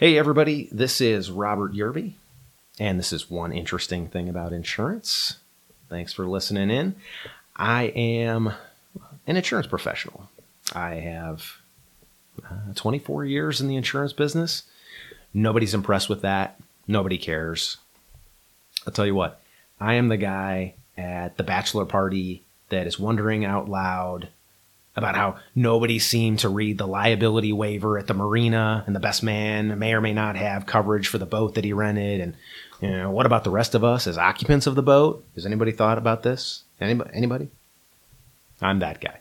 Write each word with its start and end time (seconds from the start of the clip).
Hey, 0.00 0.16
everybody, 0.16 0.66
this 0.72 1.02
is 1.02 1.30
Robert 1.30 1.74
Yerby, 1.74 2.14
and 2.78 2.98
this 2.98 3.12
is 3.12 3.28
one 3.28 3.52
interesting 3.52 4.08
thing 4.08 4.30
about 4.30 4.54
insurance. 4.54 5.40
Thanks 5.90 6.14
for 6.14 6.26
listening 6.26 6.70
in. 6.70 6.94
I 7.54 7.88
am 7.94 8.50
an 9.26 9.36
insurance 9.36 9.66
professional. 9.66 10.30
I 10.74 10.94
have 10.94 11.58
uh, 12.42 12.72
24 12.74 13.26
years 13.26 13.60
in 13.60 13.68
the 13.68 13.76
insurance 13.76 14.14
business. 14.14 14.62
Nobody's 15.34 15.74
impressed 15.74 16.08
with 16.08 16.22
that. 16.22 16.58
Nobody 16.88 17.18
cares. 17.18 17.76
I'll 18.86 18.94
tell 18.94 19.04
you 19.04 19.14
what, 19.14 19.42
I 19.78 19.96
am 19.96 20.08
the 20.08 20.16
guy 20.16 20.76
at 20.96 21.36
the 21.36 21.44
bachelor 21.44 21.84
party 21.84 22.42
that 22.70 22.86
is 22.86 22.98
wondering 22.98 23.44
out 23.44 23.68
loud 23.68 24.28
about 24.96 25.14
how 25.14 25.36
nobody 25.54 25.98
seemed 25.98 26.40
to 26.40 26.48
read 26.48 26.78
the 26.78 26.86
liability 26.86 27.52
waiver 27.52 27.98
at 27.98 28.06
the 28.06 28.14
marina 28.14 28.82
and 28.86 28.94
the 28.94 29.00
best 29.00 29.22
man 29.22 29.78
may 29.78 29.94
or 29.94 30.00
may 30.00 30.12
not 30.12 30.36
have 30.36 30.66
coverage 30.66 31.08
for 31.08 31.18
the 31.18 31.26
boat 31.26 31.54
that 31.54 31.64
he 31.64 31.72
rented 31.72 32.20
and 32.20 32.36
you 32.80 32.90
know 32.90 33.10
what 33.10 33.26
about 33.26 33.44
the 33.44 33.50
rest 33.50 33.74
of 33.74 33.84
us 33.84 34.06
as 34.06 34.16
occupants 34.16 34.66
of 34.66 34.74
the 34.74 34.82
boat? 34.82 35.24
Has 35.34 35.44
anybody 35.44 35.70
thought 35.70 35.98
about 35.98 36.22
this? 36.22 36.64
Anybody 36.80 37.10
anybody? 37.12 37.48
I'm 38.62 38.78
that 38.78 39.00
guy. 39.00 39.20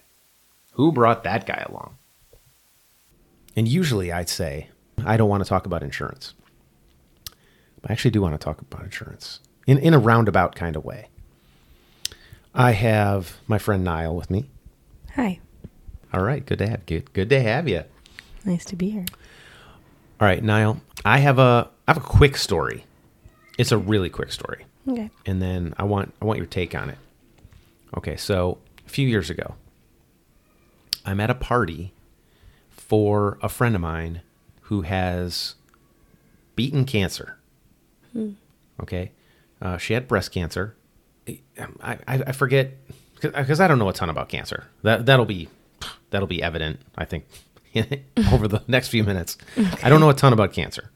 Who 0.71 0.91
brought 0.91 1.23
that 1.23 1.45
guy 1.45 1.65
along? 1.69 1.97
And 3.55 3.67
usually 3.67 4.11
i'd 4.11 4.29
say 4.29 4.69
i 5.05 5.17
don't 5.17 5.29
want 5.29 5.43
to 5.43 5.49
talk 5.49 5.65
about 5.65 5.83
insurance. 5.83 6.33
But 7.81 7.91
i 7.91 7.93
actually 7.93 8.11
do 8.11 8.21
want 8.21 8.39
to 8.39 8.43
talk 8.43 8.61
about 8.61 8.83
insurance 8.83 9.39
in, 9.67 9.77
in 9.77 9.93
a 9.93 9.99
roundabout 9.99 10.55
kind 10.55 10.75
of 10.75 10.83
way. 10.83 11.07
I 12.55 12.71
have 12.71 13.37
my 13.47 13.59
friend 13.59 13.83
niall 13.83 14.15
with 14.15 14.31
me. 14.31 14.49
Hi. 15.15 15.39
All 16.13 16.21
right, 16.21 16.45
good 16.45 16.59
to 16.59 16.67
have 16.67 16.85
good 16.85 17.11
good 17.13 17.29
to 17.29 17.41
have 17.41 17.67
you. 17.67 17.83
Nice 18.45 18.65
to 18.65 18.75
be 18.75 18.89
here. 18.89 19.05
All 20.21 20.27
right, 20.27 20.43
Niall, 20.43 20.81
I 21.05 21.19
have 21.19 21.39
a 21.39 21.69
I 21.87 21.91
have 21.93 21.97
a 21.97 22.05
quick 22.05 22.37
story. 22.37 22.85
It's 23.57 23.71
a 23.71 23.77
really 23.77 24.09
quick 24.09 24.31
story, 24.31 24.65
Okay. 24.87 25.09
and 25.25 25.41
then 25.41 25.73
I 25.77 25.83
want 25.83 26.13
I 26.21 26.25
want 26.25 26.37
your 26.37 26.45
take 26.45 26.73
on 26.75 26.89
it. 26.89 26.97
Okay, 27.97 28.15
so 28.15 28.57
a 28.85 28.89
few 28.89 29.07
years 29.07 29.29
ago, 29.29 29.55
I'm 31.05 31.19
at 31.19 31.29
a 31.29 31.35
party 31.35 31.93
for 32.69 33.37
a 33.41 33.49
friend 33.49 33.75
of 33.75 33.81
mine 33.81 34.21
who 34.63 34.81
has 34.81 35.55
beaten 36.55 36.85
cancer. 36.85 37.37
Okay, 38.81 39.11
uh, 39.61 39.77
she 39.77 39.93
had 39.93 40.07
breast 40.07 40.31
cancer. 40.31 40.75
I, 41.27 41.37
I, 41.83 41.97
I 42.27 42.31
forget 42.31 42.71
because 43.21 43.59
I 43.59 43.67
don't 43.67 43.77
know 43.79 43.89
a 43.89 43.93
ton 43.93 44.09
about 44.09 44.29
cancer. 44.29 44.67
That 44.83 45.05
that'll 45.05 45.25
be 45.25 45.49
that'll 46.09 46.27
be 46.27 46.41
evident. 46.41 46.79
I 46.97 47.05
think 47.05 47.25
over 48.31 48.47
the 48.47 48.61
next 48.67 48.89
few 48.89 49.03
minutes. 49.03 49.37
I 49.83 49.89
don't 49.89 49.99
know 49.99 50.09
a 50.09 50.13
ton 50.13 50.33
about 50.33 50.53
cancer, 50.53 50.91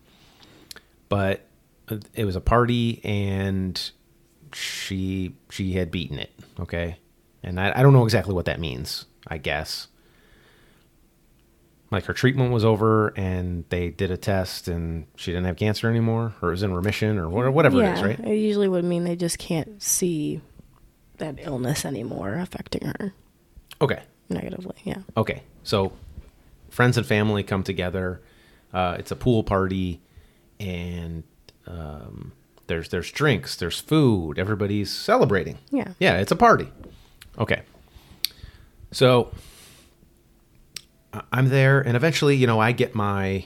but 1.10 1.46
it 2.14 2.26
was 2.26 2.36
a 2.36 2.42
party 2.42 3.02
and 3.04 3.92
she 4.54 5.36
she 5.50 5.74
had 5.74 5.92
beaten 5.92 6.20
it. 6.20 6.32
Okay, 6.60 6.98
and 7.44 7.60
I, 7.60 7.80
I 7.80 7.84
don't 7.84 7.94
know 7.94 8.04
exactly 8.04 8.34
what 8.34 8.46
that 8.46 8.60
means. 8.60 9.06
I 9.28 9.38
guess 9.38 9.88
like 11.92 12.06
her 12.06 12.14
treatment 12.14 12.52
was 12.52 12.66
over 12.66 13.10
and 13.10 13.66
they 13.70 13.90
did 13.90 14.10
a 14.10 14.18
test 14.18 14.68
and 14.68 15.06
she 15.16 15.32
didn't 15.32 15.46
have 15.46 15.56
cancer 15.56 15.88
anymore 15.90 16.34
or 16.42 16.50
it 16.50 16.52
was 16.54 16.64
in 16.64 16.74
remission 16.74 17.18
or 17.20 17.30
wha- 17.30 17.52
whatever 17.52 17.78
yeah, 17.80 17.92
it 17.92 17.98
is, 17.98 18.04
right? 18.04 18.20
It 18.20 18.36
usually 18.38 18.68
would 18.68 18.84
mean 18.84 19.04
they 19.04 19.16
just 19.16 19.38
can't 19.38 19.82
see 19.82 20.42
that 21.20 21.36
illness 21.40 21.86
anymore 21.86 22.34
affecting 22.36 22.88
her 22.88 23.14
Okay. 23.80 24.02
Negatively. 24.30 24.76
Yeah. 24.84 25.00
Okay, 25.16 25.44
so 25.64 25.94
friends 26.70 26.98
and 26.98 27.06
family 27.06 27.44
come 27.44 27.64
together. 27.64 28.22
Uh, 28.74 28.96
it's 28.98 29.12
a 29.12 29.16
pool 29.16 29.44
party, 29.44 30.02
and 30.60 31.24
um, 31.68 32.32
there's 32.68 32.90
there's 32.90 33.12
drinks, 33.12 33.56
there's 33.56 33.80
food. 33.80 34.40
Everybody's 34.40 34.92
celebrating. 34.92 35.58
Yeah. 35.70 35.94
Yeah, 36.00 36.18
it's 36.18 36.32
a 36.32 36.36
party. 36.36 36.70
Okay. 37.38 37.62
So 38.92 39.32
I'm 41.32 41.50
there, 41.50 41.80
and 41.82 41.96
eventually, 41.96 42.36
you 42.36 42.48
know, 42.48 42.60
I 42.60 42.72
get 42.72 42.96
my, 42.96 43.46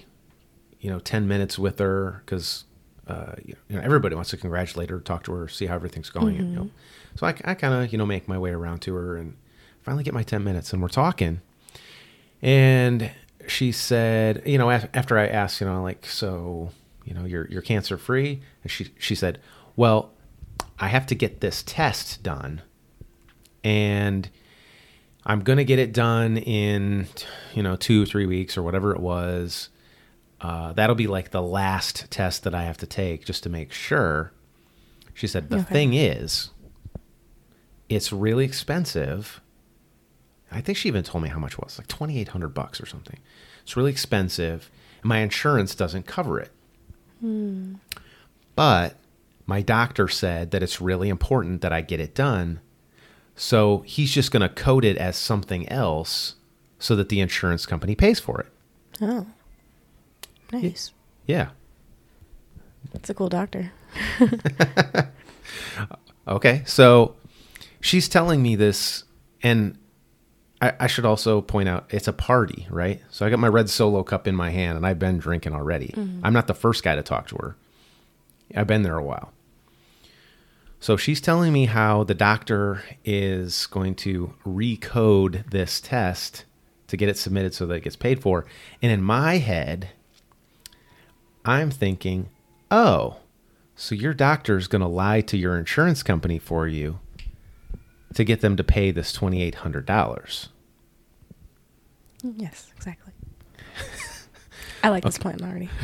you 0.79 0.89
know, 0.89 0.99
ten 0.99 1.27
minutes 1.27 1.59
with 1.59 1.79
her 1.79 2.21
because, 2.25 2.63
uh, 3.07 3.33
you 3.43 3.55
know, 3.69 3.81
everybody 3.81 4.15
wants 4.15 4.29
to 4.29 4.37
congratulate 4.37 4.89
her, 4.89 4.99
talk 4.99 5.23
to 5.23 5.33
her, 5.33 5.47
see 5.47 5.65
how 5.65 5.75
everything's 5.75 6.09
going. 6.09 6.35
You 6.35 6.43
know, 6.43 6.69
so 7.15 7.27
I, 7.27 7.35
I 7.43 7.53
kind 7.53 7.73
of, 7.73 7.91
you 7.91 7.97
know, 7.97 8.05
make 8.05 8.27
my 8.27 8.37
way 8.37 8.51
around 8.51 8.79
to 8.83 8.95
her, 8.95 9.17
and 9.17 9.35
finally 9.87 10.03
get 10.03 10.13
my 10.13 10.21
ten 10.23 10.43
minutes, 10.43 10.73
and 10.73 10.81
we're 10.81 10.89
talking, 10.89 11.39
and 12.41 13.09
she 13.47 13.71
said, 13.71 14.43
you 14.45 14.57
know, 14.57 14.69
af- 14.69 14.89
after 14.93 15.17
I 15.17 15.27
asked, 15.27 15.61
you 15.61 15.67
know, 15.67 15.81
like, 15.81 16.05
so, 16.05 16.71
you 17.05 17.13
know, 17.13 17.23
you're 17.23 17.47
you're 17.49 17.61
cancer 17.61 17.97
free, 17.97 18.41
and 18.63 18.69
she 18.71 18.89
she 18.99 19.15
said, 19.15 19.39
well, 19.77 20.11
I 20.77 20.89
have 20.89 21.05
to 21.07 21.15
get 21.15 21.39
this 21.39 21.63
test 21.65 22.21
done, 22.21 22.61
and 23.63 24.29
I'm 25.25 25.39
gonna 25.39 25.63
get 25.63 25.79
it 25.79 25.93
done 25.93 26.35
in, 26.37 27.07
you 27.55 27.63
know, 27.63 27.77
two 27.77 28.05
three 28.05 28.25
weeks 28.25 28.57
or 28.57 28.63
whatever 28.63 28.91
it 28.93 28.99
was. 28.99 29.69
Uh, 30.41 30.73
that'll 30.73 30.95
be 30.97 31.07
like 31.07 31.31
the 31.31 31.41
last 31.41 32.11
test 32.11 32.43
that 32.43 32.53
I 32.53 32.63
have 32.65 32.77
to 32.79 32.85
take 32.85 33.23
just 33.23 33.41
to 33.43 33.49
make 33.49 33.71
sure. 33.71 34.33
She 35.13 35.27
said, 35.27 35.49
the 35.49 35.59
Okay. 35.59 35.73
thing 35.73 35.93
is, 35.95 36.49
it's 37.89 38.11
really 38.11 38.43
expensive. 38.45 39.39
I 40.51 40.61
think 40.61 40.77
she 40.77 40.87
even 40.87 41.03
told 41.03 41.23
me 41.23 41.29
how 41.29 41.39
much 41.39 41.53
it 41.53 41.59
was, 41.63 41.77
like 41.77 41.87
twenty 41.87 42.19
eight 42.19 42.29
hundred 42.29 42.49
bucks 42.49 42.79
or 42.81 42.85
something. 42.85 43.19
It's 43.63 43.75
really 43.75 43.91
expensive, 43.91 44.69
and 45.01 45.09
my 45.09 45.19
insurance 45.19 45.75
doesn't 45.75 46.05
cover 46.07 46.39
it. 46.39 46.51
But 48.55 48.95
my 49.45 49.61
doctor 49.61 50.07
said 50.07 50.51
that 50.51 50.63
it's 50.63 50.79
really 50.81 51.09
important 51.09 51.61
that 51.61 51.73
I 51.73 51.81
get 51.81 51.99
it 51.99 52.15
done, 52.15 52.59
so 53.35 53.79
he's 53.85 54.11
just 54.11 54.31
going 54.31 54.41
to 54.41 54.49
code 54.49 54.85
it 54.85 54.97
as 54.97 55.17
something 55.17 55.67
else, 55.69 56.35
so 56.79 56.95
that 56.95 57.09
the 57.09 57.19
insurance 57.19 57.65
company 57.65 57.95
pays 57.95 58.19
for 58.19 58.39
it. 58.41 58.47
Oh. 59.01 59.27
Nice. 60.51 60.91
Yeah. 61.25 61.49
That's 62.93 63.09
a 63.09 63.13
cool 63.13 63.29
doctor. 63.29 63.71
Okay, 66.27 66.61
so 66.65 67.15
she's 67.79 68.09
telling 68.09 68.41
me 68.41 68.57
this, 68.57 69.05
and 69.41 69.77
I, 70.61 70.73
I 70.79 70.87
should 70.87 71.05
also 71.05 71.41
point 71.41 71.69
out 71.69 71.85
it's 71.89 72.07
a 72.07 72.13
party, 72.13 72.67
right? 72.69 73.01
So 73.09 73.25
I 73.25 73.29
got 73.29 73.39
my 73.39 73.47
red 73.47 73.69
solo 73.69 74.03
cup 74.03 74.27
in 74.27 74.35
my 74.35 74.49
hand, 74.49 74.77
and 74.77 74.85
I've 74.85 74.99
been 74.99 75.17
drinking 75.17 75.53
already. 75.53 75.93
Mm-hmm. 75.95 76.25
I'm 76.25 76.33
not 76.33 76.47
the 76.47 76.53
first 76.53 76.83
guy 76.83 76.95
to 76.95 77.03
talk 77.03 77.27
to 77.27 77.35
her. 77.37 77.55
I've 78.55 78.67
been 78.67 78.83
there 78.83 78.97
a 78.97 79.03
while. 79.03 79.31
So 80.79 80.95
she's 80.95 81.21
telling 81.21 81.53
me 81.53 81.65
how 81.65 82.03
the 82.03 82.13
doctor 82.13 82.83
is 83.03 83.65
going 83.67 83.95
to 83.95 84.33
recode 84.45 85.49
this 85.49 85.81
test 85.81 86.45
to 86.87 86.97
get 86.97 87.09
it 87.09 87.17
submitted 87.17 87.53
so 87.53 87.65
that 87.65 87.75
it 87.75 87.83
gets 87.83 87.95
paid 87.95 88.21
for. 88.21 88.45
And 88.81 88.91
in 88.91 89.01
my 89.01 89.37
head, 89.37 89.89
I'm 91.43 91.71
thinking, 91.71 92.29
oh, 92.71 93.17
so 93.75 93.95
your 93.95 94.13
doctor's 94.13 94.67
going 94.67 94.81
to 94.81 94.87
lie 94.87 95.21
to 95.21 95.37
your 95.37 95.57
insurance 95.57 96.03
company 96.03 96.39
for 96.39 96.67
you 96.67 96.99
to 98.13 98.23
get 98.23 98.41
them 98.41 98.55
to 98.55 98.63
pay 98.63 98.91
this 98.91 99.15
$2,800. 99.15 100.47
Yes, 102.23 102.71
exactly. 102.75 103.13
I 104.83 104.89
like 104.89 105.03
this 105.03 105.17
plan 105.17 105.39
already. 105.41 105.69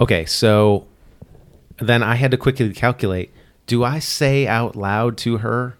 Okay, 0.00 0.26
so 0.26 0.86
then 1.80 2.04
I 2.04 2.14
had 2.14 2.30
to 2.30 2.36
quickly 2.36 2.72
calculate 2.72 3.32
do 3.66 3.84
I 3.84 3.98
say 3.98 4.46
out 4.46 4.74
loud 4.76 5.16
to 5.18 5.38
her 5.38 5.76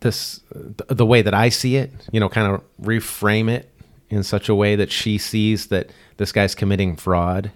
this 0.00 0.40
the 0.88 1.06
way 1.06 1.22
that 1.22 1.34
I 1.34 1.48
see 1.48 1.76
it, 1.76 1.90
you 2.12 2.20
know, 2.20 2.28
kind 2.28 2.52
of 2.52 2.62
reframe 2.80 3.50
it 3.50 3.72
in 4.10 4.22
such 4.22 4.48
a 4.48 4.54
way 4.54 4.76
that 4.76 4.92
she 4.92 5.18
sees 5.18 5.66
that 5.68 5.90
this 6.18 6.32
guy's 6.32 6.54
committing 6.54 6.96
fraud? 6.96 7.50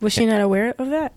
Was 0.00 0.12
she 0.12 0.26
not 0.26 0.40
aware 0.40 0.74
of 0.78 0.90
that? 0.90 1.14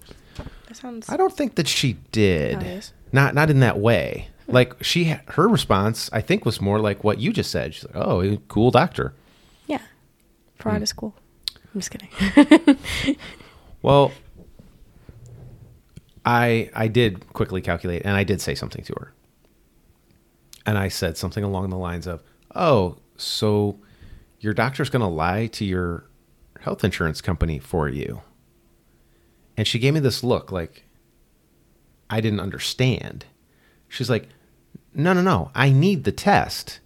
That 0.67 0.77
sounds. 0.77 1.09
I 1.09 1.17
don't 1.17 1.35
think 1.35 1.55
that 1.55 1.67
she 1.67 1.93
did. 2.11 2.55
Obvious. 2.55 2.93
Not 3.13 3.33
not 3.33 3.49
in 3.49 3.61
that 3.61 3.79
way. 3.79 4.27
Like 4.47 4.83
she 4.83 5.15
her 5.27 5.47
response 5.47 6.09
I 6.11 6.19
think 6.19 6.43
was 6.45 6.59
more 6.59 6.79
like 6.79 7.03
what 7.05 7.19
you 7.19 7.31
just 7.31 7.49
said. 7.51 7.73
She's 7.73 7.85
like, 7.85 7.95
"Oh, 7.95 8.37
cool 8.49 8.71
doctor." 8.71 9.13
Yeah. 9.67 9.79
Fraud 10.57 10.77
Hmm. 10.77 10.83
is 10.83 10.91
cool. 10.93 11.15
I'm 11.73 11.79
just 11.81 11.91
kidding. 11.91 12.77
Well, 13.81 14.11
I 16.25 16.69
I 16.73 16.87
did 16.87 17.31
quickly 17.33 17.61
calculate 17.61 18.01
and 18.05 18.15
I 18.15 18.23
did 18.23 18.41
say 18.41 18.55
something 18.55 18.83
to 18.85 18.93
her. 18.99 19.13
And 20.65 20.77
I 20.77 20.87
said 20.87 21.17
something 21.17 21.43
along 21.43 21.69
the 21.69 21.77
lines 21.77 22.07
of, 22.07 22.23
"Oh, 22.55 22.97
so 23.17 23.77
your 24.39 24.53
doctor's 24.53 24.89
going 24.89 25.01
to 25.01 25.07
lie 25.07 25.47
to 25.47 25.65
your 25.65 26.05
health 26.61 26.83
insurance 26.85 27.19
company 27.21 27.59
for 27.59 27.89
you." 27.89 28.21
And 29.57 29.67
she 29.67 29.79
gave 29.79 29.93
me 29.93 29.99
this 29.99 30.23
look 30.23 30.51
like 30.51 30.85
I 32.13 32.21
didn't 32.21 32.39
understand. 32.39 33.25
She's 33.89 34.09
like, 34.09 34.27
"No, 34.93 35.13
no, 35.13 35.21
no. 35.21 35.51
I 35.55 35.71
need 35.71 36.03
the 36.03 36.11
test." 36.11 36.79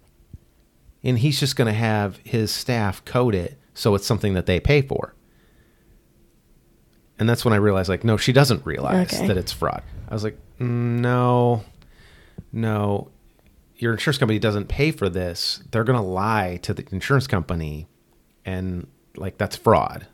And 1.04 1.20
he's 1.20 1.40
just 1.40 1.56
going 1.56 1.68
to 1.68 1.74
have 1.74 2.18
his 2.24 2.52
staff 2.52 3.04
code 3.06 3.36
it 3.36 3.58
So 3.74 3.94
it's 3.96 4.08
something 4.08 4.34
that 4.34 4.46
they 4.48 4.60
pay 4.60 4.82
for. 4.82 5.14
And 7.20 7.28
that's 7.30 7.44
when 7.46 7.54
I 7.54 7.58
realized, 7.58 7.90
like, 7.90 8.04
no, 8.04 8.18
she 8.18 8.32
doesn't 8.34 8.66
realize 8.66 9.14
Okay. 9.14 9.28
that 9.28 9.38
it's 9.38 9.52
fraud. 9.52 9.84
I 10.10 10.14
was 10.14 10.24
like, 10.24 10.38
"Mm, 10.60 11.00
no, 11.00 11.64
no, 12.52 13.10
your 13.78 13.94
insurance 13.94 14.18
company 14.18 14.40
doesn't 14.40 14.68
pay 14.68 14.92
for 14.92 15.10
this. 15.10 15.62
They're 15.72 15.84
going 15.84 16.00
to 16.00 16.06
lie 16.06 16.60
to 16.64 16.74
the 16.74 16.86
insurance 16.92 17.28
company. 17.28 17.88
And, 18.46 18.88
like, 19.16 19.38
that's 19.38 19.56
fraud. 19.56 20.08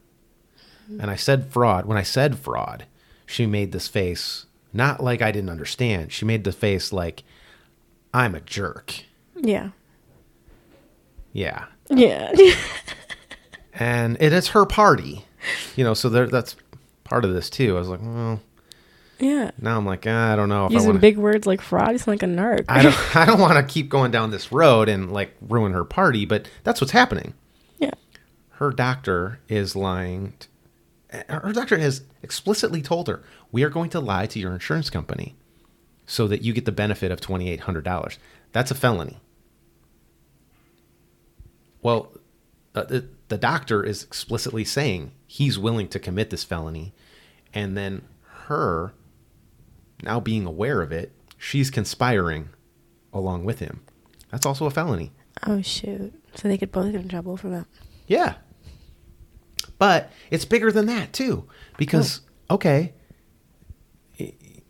And 1.00 1.10
I 1.10 1.16
said 1.16 1.48
fraud. 1.52 1.86
When 1.86 1.98
I 1.98 2.04
said 2.04 2.38
fraud, 2.38 2.86
she 3.26 3.46
made 3.46 3.72
this 3.72 3.88
face, 3.88 4.46
not 4.74 5.02
like 5.04 5.22
I 5.22 5.32
didn't 5.32 5.50
understand. 5.50 6.12
She 6.12 6.26
made 6.26 6.44
the 6.44 6.52
face 6.52 6.92
like, 6.92 7.24
I'm 8.14 8.36
a 8.36 8.42
jerk. 8.42 8.94
Yeah. 9.36 9.70
Yeah. 11.32 11.66
Yeah. 11.90 12.32
and 13.74 14.18
it 14.20 14.34
is 14.34 14.50
her 14.50 14.66
party, 14.66 15.26
you 15.76 15.84
know. 15.84 15.94
So 15.94 16.10
there, 16.10 16.28
that's 16.28 16.56
part 17.04 17.26
of 17.26 17.34
this 17.34 17.50
too. 17.50 17.76
I 17.76 17.80
was 17.80 17.88
like, 17.88 18.00
well, 18.02 18.40
yeah. 19.20 19.52
now 19.60 19.78
I'm 19.78 19.86
like, 19.86 20.06
ah, 20.08 20.34
I 20.34 20.36
don't 20.36 20.50
know 20.50 20.66
if 20.66 20.72
I 20.72 20.76
Using 20.76 20.90
want. 20.90 21.02
big 21.02 21.18
words 21.18 21.46
like 21.48 21.62
fraud, 21.62 22.00
sound 22.00 22.08
like 22.08 22.24
a 22.24 22.26
narc. 22.28 22.66
I 22.68 22.84
don't. 22.84 23.16
I 23.16 23.26
don't 23.26 23.40
want 23.40 23.56
to 23.56 23.74
keep 23.74 23.90
going 23.90 24.12
down 24.12 24.32
this 24.32 24.52
road 24.52 24.90
and 24.90 25.12
like 25.12 25.36
ruin 25.42 25.74
her 25.74 25.84
party. 25.84 26.26
But 26.26 26.48
that's 26.64 26.82
what's 26.82 26.94
happening. 26.94 27.34
yeah. 27.80 27.92
Her 28.58 28.72
doctor 28.72 29.40
is 29.50 29.76
lying. 29.76 30.34
Her 31.30 31.54
doctor 31.54 31.78
has 31.78 32.04
explicitly 32.22 32.82
told 32.82 33.08
her, 33.08 33.24
"We 33.52 33.64
are 33.64 33.70
going 33.70 33.90
to 33.92 34.00
lie 34.00 34.26
to 34.28 34.40
your 34.40 34.54
insurance 34.54 34.90
company, 34.90 35.36
so 36.06 36.28
that 36.28 36.42
you 36.42 36.54
get 36.54 36.66
the 36.66 36.72
benefit 36.72 37.12
of 37.12 37.22
twenty 37.22 37.50
eight 37.50 37.62
hundred 37.62 37.84
dollars." 37.84 38.18
That's 38.52 38.72
a 38.72 38.76
felony. 38.76 39.20
Well, 41.82 42.14
uh, 42.76 42.84
the, 42.84 43.10
the 43.28 43.38
doctor 43.38 43.84
is 43.84 44.04
explicitly 44.04 44.64
saying 44.64 45.12
he's 45.28 45.60
willing 45.60 45.88
to 45.90 46.00
commit 46.00 46.30
this 46.30 46.44
felony, 46.44 46.94
and 47.54 47.78
then 47.78 48.04
her, 48.46 48.94
now 50.02 50.20
being 50.20 50.46
aware 50.46 50.82
of 50.82 50.92
it, 50.92 51.12
she's 51.38 51.70
conspiring 51.70 52.50
along 53.12 53.44
with 53.44 53.60
him. 53.60 53.82
That's 54.32 54.46
also 54.46 54.66
a 54.66 54.72
felony. 54.72 55.12
Oh 55.46 55.62
shoot. 55.62 56.14
So 56.36 56.48
they 56.48 56.58
could 56.58 56.72
both 56.72 56.92
get 56.92 57.02
in 57.02 57.10
trouble 57.10 57.38
for 57.38 57.50
that. 57.50 57.66
Yeah. 58.08 58.36
But 59.84 60.14
it's 60.32 60.46
bigger 60.46 60.72
than 60.72 60.86
that 60.86 61.12
too 61.12 61.46
because 61.76 62.22
oh. 62.50 62.56
okay, 62.56 62.94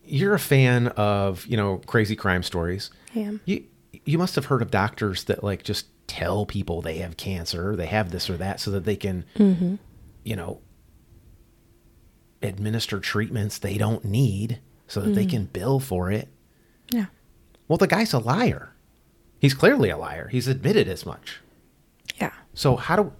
you're 0.02 0.34
a 0.34 0.40
fan 0.40 0.88
of, 0.88 1.46
you 1.46 1.56
know, 1.56 1.76
crazy 1.86 2.16
crime 2.16 2.42
stories. 2.42 2.90
Yeah. 3.12 3.34
You 3.44 3.62
you 4.04 4.18
must 4.18 4.34
have 4.34 4.46
heard 4.46 4.60
of 4.60 4.72
doctors 4.72 5.22
that 5.24 5.44
like 5.44 5.62
just 5.62 5.86
tell 6.08 6.46
people 6.46 6.82
they 6.82 6.96
have 6.96 7.16
cancer, 7.16 7.76
they 7.76 7.86
have 7.86 8.10
this 8.10 8.28
or 8.28 8.36
that 8.38 8.58
so 8.58 8.72
that 8.72 8.86
they 8.86 8.96
can 8.96 9.24
mm-hmm. 9.36 9.76
you 10.24 10.34
know 10.34 10.60
administer 12.42 12.98
treatments 12.98 13.58
they 13.58 13.78
don't 13.78 14.04
need 14.04 14.58
so 14.88 15.00
that 15.00 15.14
they 15.14 15.26
mm. 15.26 15.30
can 15.30 15.44
bill 15.44 15.78
for 15.78 16.10
it. 16.10 16.28
Yeah. 16.90 17.06
Well, 17.68 17.78
the 17.78 17.86
guy's 17.86 18.12
a 18.12 18.18
liar. 18.18 18.74
He's 19.38 19.54
clearly 19.54 19.90
a 19.90 19.96
liar. 19.96 20.26
He's 20.26 20.48
admitted 20.48 20.88
as 20.88 21.06
much. 21.06 21.38
Yeah. 22.16 22.32
So 22.52 22.74
how 22.74 22.96
do 22.96 23.12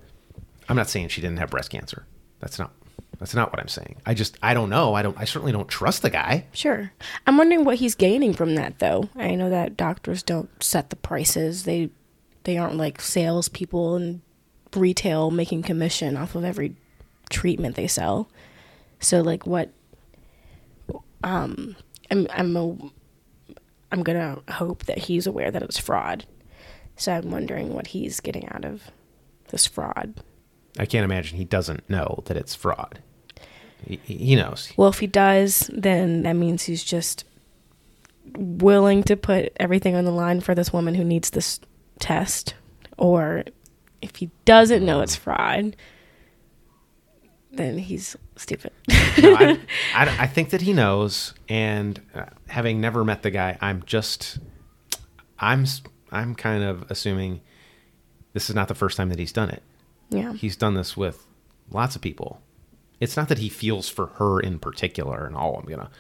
I'm 0.69 0.77
not 0.77 0.89
saying 0.89 1.09
she 1.09 1.21
didn't 1.21 1.39
have 1.39 1.51
breast 1.51 1.71
cancer. 1.71 2.07
That's 2.41 2.59
not 2.59 2.73
that's 3.19 3.35
not 3.35 3.53
what 3.53 3.61
I'm 3.61 3.69
saying. 3.69 3.97
I 4.05 4.15
just 4.15 4.39
I 4.43 4.55
don't 4.55 4.71
know. 4.71 4.95
I 4.95 5.03
don't 5.03 5.19
I 5.19 5.25
certainly 5.25 5.53
don't 5.53 5.69
trust 5.69 6.03
the 6.03 6.11
guy. 6.11 6.47
Sure. 6.53 6.93
I'm 7.27 7.39
wondering 7.39 7.65
what 7.65 7.77
he's 7.77 7.95
gaining 7.95 8.35
from 8.35 8.55
that 8.57 8.79
though. 8.79 9.09
I 9.17 9.35
know 9.35 9.51
that 9.51 9.77
doctors 9.77 10.23
don't 10.23 10.51
set 10.63 10.91
the 10.91 10.97
prices. 10.97 11.65
They 11.65 11.91
they 12.45 12.59
aren't 12.59 12.77
like 12.77 13.01
salespeople 13.01 13.97
and 13.97 14.21
retail 14.75 15.31
making 15.31 15.63
commission 15.63 16.17
off 16.17 16.35
of 16.35 16.45
every 16.45 16.77
treatment 17.31 17.77
they 17.77 17.87
sell. 17.87 18.29
So 19.01 19.21
like 19.21 19.47
what 19.47 19.71
um 21.23 21.77
I'm 22.11 22.27
I'm 22.31 22.57
a, 22.57 22.77
I'm 23.93 24.03
gonna 24.03 24.41
hope 24.51 24.85
that 24.85 24.99
he's 24.99 25.27
aware 25.27 25.51
that 25.51 25.63
it's 25.63 25.79
fraud. 25.79 26.27
So 26.97 27.13
I'm 27.13 27.31
wondering 27.31 27.75
what 27.75 27.89
he's 27.89 28.21
getting 28.21 28.49
out 28.51 28.65
of 28.65 28.91
this 29.49 29.67
fraud. 29.67 30.15
I 30.79 30.87
can't 30.87 31.05
imagine 31.05 31.37
he 31.39 31.45
doesn't 31.45 31.89
know 31.89 32.23
that 32.27 32.37
it's 32.37 32.55
fraud. 32.55 33.01
He, 33.87 34.01
he 34.05 34.37
knows. 34.37 34.73
Well, 34.77 34.89
if 34.89 34.99
he 35.01 35.07
does, 35.07 35.71
then 35.73 36.23
that 36.23 36.35
means 36.35 36.65
he's 36.65 36.83
just 36.83 37.25
willing 38.37 39.03
to 39.05 39.17
put 39.17 39.53
everything 39.59 39.95
on 39.95 40.05
the 40.05 40.11
line 40.11 40.41
for 40.41 40.55
this 40.55 40.73
woman 40.73 40.95
who 40.95 41.05
needs 41.05 41.31
this 41.31 41.61
test. 41.99 42.55
Or 42.97 43.45
if 44.03 44.17
he 44.17 44.31
doesn't 44.45 44.85
know 44.85 45.01
it's 45.01 45.17
fraud, 45.17 45.77
then 47.53 47.79
he's 47.79 48.17
stupid. 48.37 48.73
No, 49.23 49.37
I, 49.37 49.61
I, 49.95 50.17
I 50.21 50.27
think 50.27 50.51
that 50.51 50.63
he 50.63 50.73
knows. 50.73 51.35
And 51.49 52.01
uh, 52.15 52.27
having 52.49 52.81
never 52.81 53.05
met 53.05 53.23
the 53.23 53.31
guy, 53.31 53.59
I'm 53.61 53.83
just 53.85 54.39
I'm 55.39 55.67
I'm 56.11 56.35
kind 56.35 56.65
of 56.65 56.91
assuming 56.91 57.41
this 58.33 58.49
is 58.49 58.57
not 58.57 58.69
the 58.69 58.75
first 58.75 58.97
time 58.97 59.09
that 59.11 59.19
he's 59.19 59.33
done 59.33 59.51
it. 59.51 59.63
Yeah. 60.17 60.33
he's 60.33 60.57
done 60.57 60.75
this 60.75 60.97
with 60.97 61.27
lots 61.71 61.97
of 61.97 62.03
people. 62.03 62.41
It's 63.01 63.17
not 63.17 63.29
that 63.29 63.39
he 63.39 63.49
feels 63.49 63.89
for 63.89 64.07
her 64.07 64.41
in 64.41 64.59
particular 64.59 65.27
and 65.27 65.37
all 65.37 65.57
I'm 65.57 65.67
gonna 65.67 65.91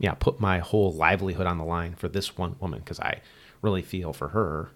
yeah, 0.00 0.14
put 0.14 0.40
my 0.40 0.60
whole 0.60 0.92
livelihood 0.92 1.46
on 1.46 1.58
the 1.58 1.64
line 1.64 1.94
for 1.94 2.08
this 2.08 2.36
one 2.38 2.56
woman 2.58 2.78
because 2.80 2.98
I 2.98 3.20
really 3.60 3.82
feel 3.82 4.14
for 4.14 4.28
her. 4.28 4.70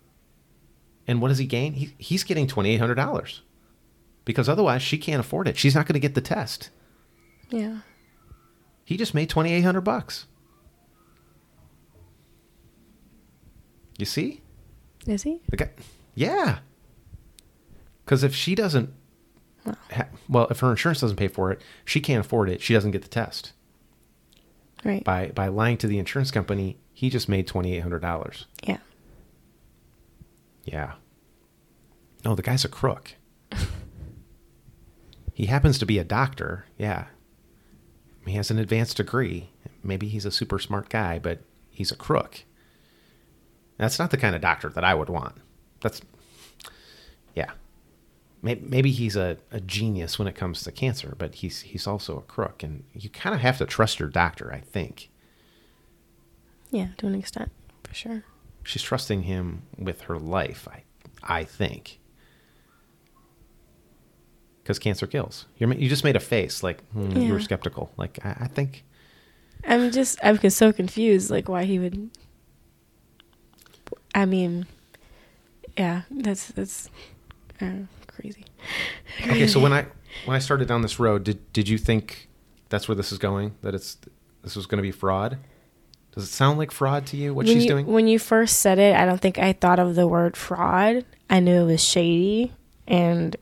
And 1.09 1.21
what 1.21 1.29
does 1.29 1.39
he 1.39 1.47
gain? 1.47 1.73
He, 1.73 1.95
he's 1.99 2.25
getting 2.25 2.47
twenty 2.47 2.71
eight 2.71 2.79
hundred 2.79 2.97
dollars 2.97 3.41
because 4.27 4.51
otherwise 4.51 4.83
she 4.83 4.99
can't 4.99 5.21
afford 5.21 5.49
it. 5.49 5.57
She's 5.57 5.75
not 5.75 5.87
going 5.87 5.95
to 5.95 6.01
get 6.01 6.15
the 6.15 6.21
test. 6.21 6.69
Yeah. 7.49 7.79
He 8.85 8.99
just 8.99 9.15
made 9.15 9.31
twenty 9.31 9.53
eight 9.55 9.63
hundred 9.63 9.81
bucks. 9.81 10.27
You 13.97 14.05
see? 14.05 14.43
Is 15.07 15.23
he? 15.23 15.41
The 15.49 15.57
guy, 15.57 15.71
yeah. 16.15 16.59
Because 18.05 18.23
if 18.23 18.35
she 18.35 18.55
doesn't, 18.55 18.91
ha- 19.93 20.09
well, 20.29 20.47
if 20.51 20.61
her 20.61 20.71
insurance 20.71 21.01
doesn't 21.01 21.17
pay 21.17 21.29
for 21.29 21.51
it, 21.51 21.61
she 21.85 22.01
can't 22.01 22.25
afford 22.25 22.49
it. 22.49 22.61
She 22.61 22.75
doesn't 22.75 22.91
get 22.91 23.03
the 23.03 23.09
test. 23.09 23.53
Right. 24.85 25.03
By 25.03 25.29
by 25.29 25.49
lying 25.49 25.79
to 25.79 25.87
the 25.87 25.99
insurance 25.99 26.31
company, 26.31 26.79
he 26.93 27.09
just 27.09 27.29
made 27.29 27.47
twenty 27.47 27.75
eight 27.75 27.81
hundred 27.81 28.03
dollars. 28.03 28.47
Yeah. 28.63 28.79
Yeah. 30.65 30.93
No, 32.25 32.35
the 32.35 32.43
guy's 32.43 32.65
a 32.65 32.69
crook. 32.69 33.13
he 35.35 35.47
happens 35.47 35.79
to 35.79 35.87
be 35.87 35.99
a 35.99 36.05
doctor. 36.05 36.67
Yeah. 36.79 37.07
He 38.27 38.33
has 38.33 38.51
an 38.51 38.59
advanced 38.59 38.97
degree. 38.97 39.51
Maybe 39.83 40.09
he's 40.09 40.25
a 40.25 40.31
super 40.31 40.59
smart 40.59 40.89
guy, 40.89 41.19
but 41.19 41.41
he's 41.71 41.93
a 41.93 41.97
crook. 41.97 42.45
That's 43.77 43.99
not 43.99 44.11
the 44.11 44.17
kind 44.17 44.35
of 44.35 44.41
doctor 44.41 44.71
that 44.71 44.85
I 44.85 44.95
would 44.95 45.11
want. 45.11 45.35
That's, 45.81 46.01
yeah. 47.35 47.51
Maybe, 48.45 48.61
maybe 48.69 48.91
he's 48.91 49.17
a, 49.17 49.39
a 49.51 49.59
genius 49.61 50.19
when 50.19 50.29
it 50.29 50.35
comes 50.35 50.63
to 50.65 50.71
cancer, 50.71 51.15
but 51.17 51.37
he's 51.37 51.63
he's 51.63 51.87
also 51.87 52.19
a 52.19 52.21
crook, 52.21 52.63
and 52.63 52.85
you 52.93 53.09
kind 53.09 53.35
of 53.35 53.41
have 53.41 53.57
to 53.57 53.65
trust 53.65 53.99
your 53.99 54.11
doctor. 54.11 54.53
I 54.53 54.61
think 54.61 55.09
Yeah, 56.71 56.89
to 56.99 57.07
an 57.07 57.15
extent, 57.15 57.51
for 57.85 57.95
sure. 57.95 58.25
she's 58.63 58.83
trusting 58.83 59.23
him 59.23 59.63
with 59.79 60.03
her 60.03 60.19
life. 60.19 60.69
I 60.71 60.83
I 61.23 61.45
think 61.45 62.01
because 64.63 64.79
cancer 64.79 65.07
kills. 65.07 65.47
You 65.57 65.73
you 65.73 65.89
just 65.89 66.05
made 66.05 66.17
a 66.17 66.21
face 66.21 66.63
like 66.63 66.85
hmm, 66.91 67.17
you 67.17 67.33
were 67.33 67.41
skeptical. 67.41 67.93
Like 67.97 68.19
I, 68.25 68.37
I 68.41 68.47
think 68.49 68.85
I'm 69.67 69.91
just 69.91 70.19
I'm 70.23 70.39
so 70.51 70.71
confused, 70.71 71.31
like 71.31 71.49
why 71.49 71.65
he 71.65 71.79
would. 71.79 72.11
I 74.15 74.27
mean, 74.27 74.67
yeah, 75.79 76.03
that's 76.11 76.49
that's 76.49 76.91
uh, 77.61 77.87
crazy. 78.15 78.45
okay. 79.23 79.47
So 79.47 79.61
when 79.61 79.73
I 79.73 79.87
when 80.25 80.37
I 80.37 80.39
started 80.39 80.69
down 80.69 80.83
this 80.83 80.99
road, 80.99 81.25
did 81.25 81.53
did 81.53 81.69
you 81.69 81.79
think 81.79 82.29
that's 82.69 82.89
where 82.89 82.95
this 82.95 83.13
is 83.13 83.19
going? 83.19 83.55
That 83.63 83.75
it's 83.75 83.99
this 84.43 84.57
was 84.57 84.67
going 84.67 84.79
to 84.79 84.83
be 84.83 84.93
fraud? 84.93 85.39
Does 86.15 86.25
it 86.25 86.29
sound 86.29 86.59
like 86.59 86.71
fraud 86.71 87.07
to 87.07 87.17
you? 87.17 87.35
What 87.35 87.47
when 87.47 87.55
she's 87.55 87.65
you, 87.65 87.71
doing? 87.71 87.87
When 87.87 88.07
you 88.07 88.19
first 88.19 88.61
said 88.61 88.79
it, 88.79 88.95
I 88.95 89.05
don't 89.05 89.21
think 89.21 89.39
I 89.39 89.53
thought 89.53 89.81
of 89.81 89.97
the 89.97 90.07
word 90.07 90.37
fraud. 90.37 91.05
I 91.29 91.41
knew 91.41 91.63
it 91.63 91.65
was 91.65 91.83
shady 91.83 92.53
and 92.87 93.37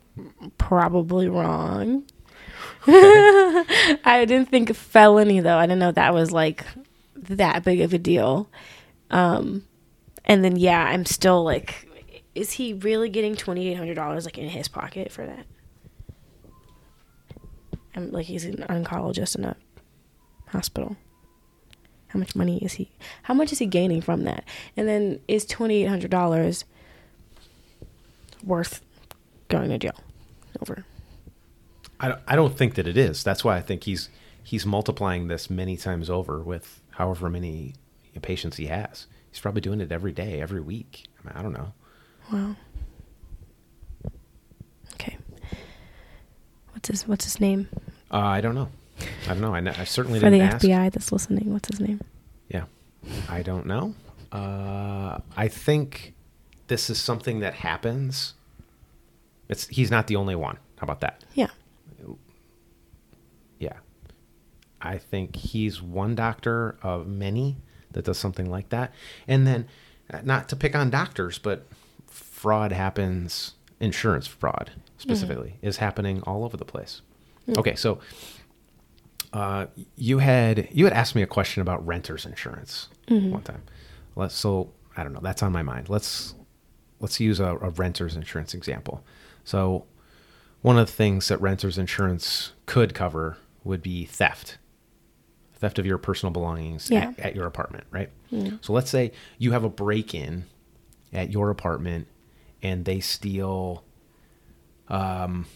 probably 0.57 1.29
wrong. 1.29 2.05
I 2.87 4.25
didn't 4.27 4.49
think 4.49 4.75
felony 4.75 5.41
though. 5.41 5.59
I 5.59 5.67
didn't 5.67 5.81
know 5.81 5.93
that 5.93 6.15
was 6.15 6.33
like 6.33 6.65
that 7.17 7.63
big 7.65 7.81
of 7.81 7.93
a 7.93 7.99
deal. 7.99 8.49
Um, 9.11 9.67
and 10.25 10.45
then 10.45 10.57
yeah, 10.57 10.83
I'm 10.83 11.05
still 11.05 11.45
like, 11.45 11.89
is 12.35 12.53
he 12.53 12.73
really 12.73 13.09
getting 13.09 13.37
twenty 13.37 13.69
eight 13.69 13.77
hundred 13.77 13.95
dollars 13.95 14.25
like 14.25 14.39
in 14.39 14.49
his 14.49 14.69
pocket 14.69 15.13
for 15.13 15.27
that? 15.27 15.47
I'm 17.95 18.11
like 18.11 18.27
he's 18.27 18.45
an 18.45 18.65
oncologist 18.69 19.37
in 19.37 19.45
a 19.45 19.57
hospital. 20.49 20.97
How 22.09 22.19
much 22.19 22.37
money 22.37 22.59
is 22.59 22.75
he? 22.75 22.91
How 23.23 23.35
much 23.35 23.53
is 23.53 23.59
he 23.59 23.67
gaining 23.67 24.03
from 24.03 24.25
that? 24.25 24.45
And 24.77 24.87
then 24.87 25.21
is 25.29 25.45
twenty 25.45 25.83
eight 25.83 25.89
hundred 25.89 26.11
dollars 26.11 26.65
worth 28.45 28.83
going 29.49 29.71
to 29.71 29.79
jail 29.79 29.99
over? 30.61 30.85
I, 32.01 32.17
I 32.27 32.37
don't 32.37 32.57
think 32.57 32.75
that 32.75 32.87
it 32.87 32.97
is. 32.97 33.23
That's 33.23 33.45
why 33.45 33.57
I 33.57 33.61
think 33.61 33.85
he's 33.85 34.09
he's 34.43 34.67
multiplying 34.67 35.29
this 35.29 35.49
many 35.49 35.77
times 35.77 36.11
over 36.11 36.41
with 36.41 36.81
however 36.91 37.31
many 37.31 37.75
patients 38.21 38.57
he 38.57 38.67
has. 38.67 39.07
He's 39.31 39.41
probably 39.41 39.61
doing 39.63 39.81
it 39.81 39.91
every 39.93 40.13
day, 40.13 40.41
every 40.43 40.61
week. 40.61 41.07
I, 41.19 41.29
mean, 41.29 41.37
I 41.39 41.43
don't 41.43 41.53
know. 41.53 41.73
Wow. 42.31 42.57
Okay. 44.95 45.17
What's 46.73 46.89
his 46.89 47.07
What's 47.09 47.25
his 47.25 47.41
name 47.41 47.69
Uh, 48.11 48.19
I 48.19 48.41
don't 48.41 48.55
know. 48.55 48.69
I 49.27 49.35
don't 49.35 49.41
know. 49.41 49.55
I, 49.55 49.59
I 49.81 49.85
certainly 49.85 50.21
For 50.21 50.31
didn't 50.31 50.43
ask. 50.43 50.61
For 50.61 50.67
the 50.67 50.73
FBI 50.73 50.93
that's 50.93 51.13
listening? 51.13 51.53
What's 51.53 51.69
his 51.69 51.81
name? 51.81 52.01
Yeah. 52.49 52.65
I 53.29 53.43
don't 53.43 53.67
know. 53.67 53.95
Uh, 54.31 55.19
I 55.37 55.49
think 55.49 56.15
this 56.69 56.89
is 56.89 56.99
something 56.99 57.41
that 57.41 57.55
happens. 57.55 58.35
It's 59.49 59.67
he's 59.69 59.91
not 59.91 60.07
the 60.07 60.17
only 60.17 60.35
one. 60.35 60.57
How 60.77 60.85
about 60.85 61.01
that? 61.01 61.25
Yeah. 61.35 61.49
Yeah. 63.59 63.75
I 64.81 64.99
think 64.99 65.37
he's 65.37 65.81
one 65.83 66.15
doctor 66.15 66.77
of 66.83 67.07
many 67.07 67.57
that 67.93 68.05
does 68.05 68.19
something 68.19 68.51
like 68.51 68.71
that. 68.71 68.93
And 69.29 69.47
then, 69.47 69.69
uh, 70.13 70.21
not 70.25 70.49
to 70.49 70.57
pick 70.57 70.75
on 70.75 70.91
doctors, 70.91 71.39
but 71.39 71.67
fraud 72.43 72.73
happens, 72.73 73.55
insurance 73.79 74.27
fraud 74.27 74.73
specifically, 74.99 75.51
mm-hmm. 75.51 75.67
is 75.67 75.77
happening 75.77 76.21
all 76.23 76.45
over 76.45 76.57
the 76.57 76.65
place. 76.65 77.03
Mm. 77.49 77.57
Okay, 77.59 77.77
so 77.77 78.01
uh, 79.33 79.67
you 79.95 80.19
had 80.19 80.69
you 80.73 80.85
had 80.85 80.93
asked 80.93 81.15
me 81.15 81.23
a 81.23 81.27
question 81.27 81.63
about 81.63 81.87
renters 81.87 82.27
insurance 82.27 82.89
mm-hmm. 83.07 83.31
one 83.31 83.43
time. 83.43 83.63
Let's 84.17 84.35
so 84.35 84.73
I 84.97 85.05
don't 85.05 85.13
know. 85.13 85.21
That's 85.23 85.41
on 85.41 85.53
my 85.53 85.63
mind. 85.63 85.89
Let's 85.89 86.35
let's 86.99 87.21
use 87.21 87.39
a, 87.39 87.57
a 87.59 87.71
renters 87.71 88.17
insurance 88.17 88.55
example. 88.55 89.05
So 89.45 89.87
one 90.63 90.79
of 90.79 90.89
the 90.89 90.93
things 90.93 91.29
that 91.29 91.41
renters 91.41 91.79
insurance 91.79 92.53
could 92.67 92.93
cover 92.93 93.39
would 93.63 93.83
be 93.83 94.05
theft 94.05 94.59
theft 95.55 95.79
of 95.79 95.87
your 95.87 95.97
personal 95.97 96.33
belongings 96.33 96.91
Yeah. 96.91 97.13
at, 97.17 97.21
at 97.21 97.37
your 97.37 97.47
apartment 97.47 97.85
right 97.93 98.11
mm. 98.33 98.59
so 98.65 98.73
let's 98.73 98.91
say 98.91 99.13
you 99.39 99.53
have 99.53 99.63
a 99.63 99.69
break-in 99.69 100.45
at 101.13 101.31
your 101.31 101.51
apartment 101.51 102.09
and 102.63 102.85
they 102.85 103.01
steal 103.01 103.85
um 104.89 105.47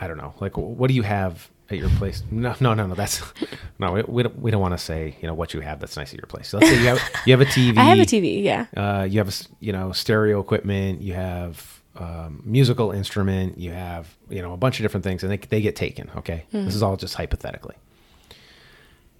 i 0.00 0.06
don't 0.06 0.16
know 0.16 0.34
like 0.40 0.56
what 0.56 0.88
do 0.88 0.94
you 0.94 1.02
have 1.02 1.48
at 1.70 1.78
your 1.78 1.88
place? 1.90 2.22
No 2.30 2.54
no 2.60 2.74
no 2.74 2.86
no 2.86 2.94
that's 2.94 3.22
no 3.78 3.92
we, 3.92 4.02
we 4.02 4.22
don't, 4.22 4.38
we 4.38 4.50
don't 4.50 4.60
want 4.60 4.74
to 4.74 4.78
say 4.78 5.16
you 5.20 5.26
know 5.26 5.34
what 5.34 5.54
you 5.54 5.60
have 5.60 5.80
that's 5.80 5.96
nice 5.96 6.12
at 6.12 6.18
your 6.18 6.26
place. 6.26 6.48
So 6.48 6.58
let's 6.58 6.70
say 6.70 6.78
you 6.80 6.86
have 6.88 7.00
you 7.26 7.32
have 7.32 7.40
a 7.40 7.46
tv 7.46 7.78
I 7.78 7.84
have 7.84 7.98
a 7.98 8.02
TV. 8.02 8.42
Yeah. 8.42 8.66
uh, 8.76 9.04
you 9.04 9.18
have 9.18 9.28
a, 9.28 9.32
you 9.60 9.72
know 9.72 9.92
stereo 9.92 10.38
equipment 10.40 11.00
you 11.00 11.14
have 11.14 11.80
um, 11.96 12.42
musical 12.44 12.90
instrument 12.90 13.58
you 13.58 13.70
have 13.70 14.14
you 14.28 14.42
know 14.42 14.52
a 14.52 14.56
bunch 14.56 14.78
of 14.80 14.84
different 14.84 15.04
things 15.04 15.22
and 15.22 15.32
they, 15.32 15.36
they 15.38 15.60
get 15.60 15.74
taken 15.76 16.10
okay? 16.16 16.44
This 16.52 16.74
is 16.74 16.82
all 16.82 16.96
just 16.96 17.14
hypothetically. 17.14 17.76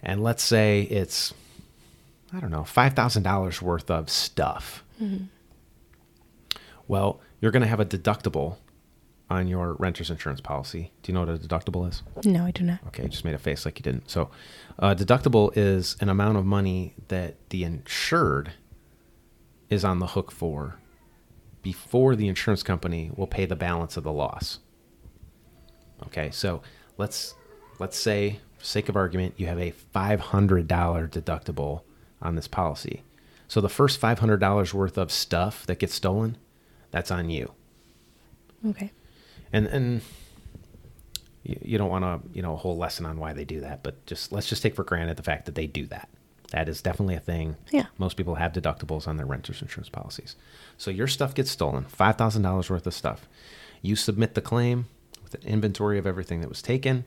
And 0.02 0.22
let's 0.22 0.42
say 0.42 0.82
it's 0.82 1.32
i 2.34 2.40
don't 2.40 2.50
know 2.50 2.62
$5000 2.62 3.62
worth 3.62 3.90
of 3.90 4.10
stuff 4.10 4.84
well 6.88 7.20
you're 7.40 7.52
going 7.52 7.62
to 7.62 7.68
have 7.68 7.80
a 7.80 7.84
deductible 7.84 8.56
on 9.30 9.48
your 9.48 9.74
renter's 9.74 10.10
insurance 10.10 10.40
policy 10.40 10.92
do 11.02 11.10
you 11.10 11.14
know 11.14 11.24
what 11.24 11.28
a 11.28 11.38
deductible 11.38 11.88
is 11.88 12.02
No, 12.24 12.44
I 12.44 12.50
do 12.50 12.64
not. 12.64 12.80
Okay, 12.88 13.06
just 13.08 13.24
made 13.24 13.34
a 13.34 13.38
face 13.38 13.64
like 13.64 13.78
you 13.78 13.82
didn't. 13.82 14.10
So, 14.10 14.30
uh, 14.78 14.94
deductible 14.94 15.50
is 15.56 15.96
an 16.00 16.08
amount 16.08 16.36
of 16.36 16.44
money 16.44 16.94
that 17.08 17.36
the 17.48 17.64
insured 17.64 18.52
is 19.70 19.84
on 19.84 19.98
the 20.00 20.08
hook 20.08 20.30
for 20.30 20.76
before 21.62 22.14
the 22.14 22.28
insurance 22.28 22.62
company 22.62 23.10
will 23.16 23.26
pay 23.26 23.46
the 23.46 23.56
balance 23.56 23.96
of 23.96 24.04
the 24.04 24.12
loss. 24.12 24.58
Okay, 26.06 26.30
so 26.30 26.62
let's 26.98 27.34
let's 27.78 27.96
say, 27.96 28.40
for 28.58 28.64
sake 28.64 28.88
of 28.88 28.96
argument, 28.96 29.34
you 29.36 29.46
have 29.46 29.58
a 29.58 29.70
five 29.70 30.20
hundred 30.20 30.68
dollar 30.68 31.08
deductible 31.08 31.82
on 32.20 32.34
this 32.34 32.48
policy. 32.48 33.02
So 33.48 33.60
the 33.60 33.68
first 33.68 33.98
five 33.98 34.18
hundred 34.18 34.40
dollars 34.40 34.74
worth 34.74 34.98
of 34.98 35.10
stuff 35.10 35.64
that 35.66 35.78
gets 35.78 35.94
stolen, 35.94 36.36
that's 36.92 37.10
on 37.10 37.28
you. 37.30 37.52
Okay. 38.64 38.92
and 39.52 39.66
and 39.66 40.00
you, 41.42 41.58
you 41.62 41.78
don't 41.78 41.90
want 41.90 42.04
to 42.04 42.20
you 42.32 42.42
know 42.42 42.52
a 42.54 42.56
whole 42.56 42.76
lesson 42.76 43.04
on 43.04 43.18
why 43.18 43.32
they 43.32 43.44
do 43.44 43.58
that 43.62 43.82
but 43.82 44.06
just 44.06 44.30
let's 44.30 44.48
just 44.48 44.62
take 44.62 44.76
for 44.76 44.84
granted 44.84 45.16
the 45.16 45.24
fact 45.24 45.46
that 45.46 45.56
they 45.56 45.66
do 45.66 45.86
that. 45.86 46.08
That 46.52 46.68
is 46.68 46.80
definitely 46.82 47.14
a 47.16 47.20
thing. 47.20 47.56
Yeah. 47.72 47.86
most 47.98 48.16
people 48.16 48.36
have 48.36 48.52
deductibles 48.52 49.08
on 49.08 49.16
their 49.16 49.26
renters 49.26 49.60
insurance 49.62 49.88
policies. 49.88 50.36
So 50.78 50.90
your 50.92 51.08
stuff 51.08 51.34
gets 51.34 51.50
stolen 51.50 51.86
$5000 51.86 52.70
worth 52.70 52.86
of 52.86 52.94
stuff. 52.94 53.26
You 53.80 53.96
submit 53.96 54.34
the 54.34 54.40
claim 54.42 54.86
with 55.24 55.34
an 55.34 55.42
inventory 55.42 55.98
of 55.98 56.06
everything 56.06 56.40
that 56.42 56.48
was 56.48 56.62
taken 56.62 57.04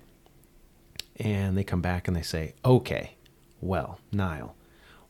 and 1.18 1.58
they 1.58 1.64
come 1.64 1.82
back 1.82 2.08
and 2.08 2.18
they 2.18 2.22
say 2.22 2.54
okay 2.66 3.16
well 3.62 4.00
niall 4.12 4.56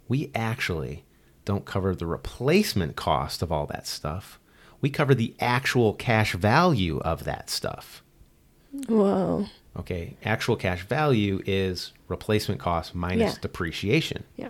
we 0.07 0.29
actually 0.35 1.03
don't 1.45 1.65
cover 1.65 1.95
the 1.95 2.05
replacement 2.05 2.95
cost 2.95 3.41
of 3.41 3.51
all 3.51 3.65
that 3.65 3.87
stuff 3.87 4.39
we 4.81 4.89
cover 4.89 5.15
the 5.15 5.33
actual 5.39 5.93
cash 5.93 6.33
value 6.33 6.99
of 6.99 7.23
that 7.23 7.49
stuff 7.49 8.01
Whoa. 8.87 9.45
Okay, 9.77 10.17
actual 10.23 10.55
cash 10.57 10.83
value 10.83 11.41
is 11.45 11.93
replacement 12.09 12.59
cost 12.59 12.93
minus 12.95 13.33
Yeah. 13.35 13.39
depreciation. 13.41 14.23
Yeah. 14.35 14.49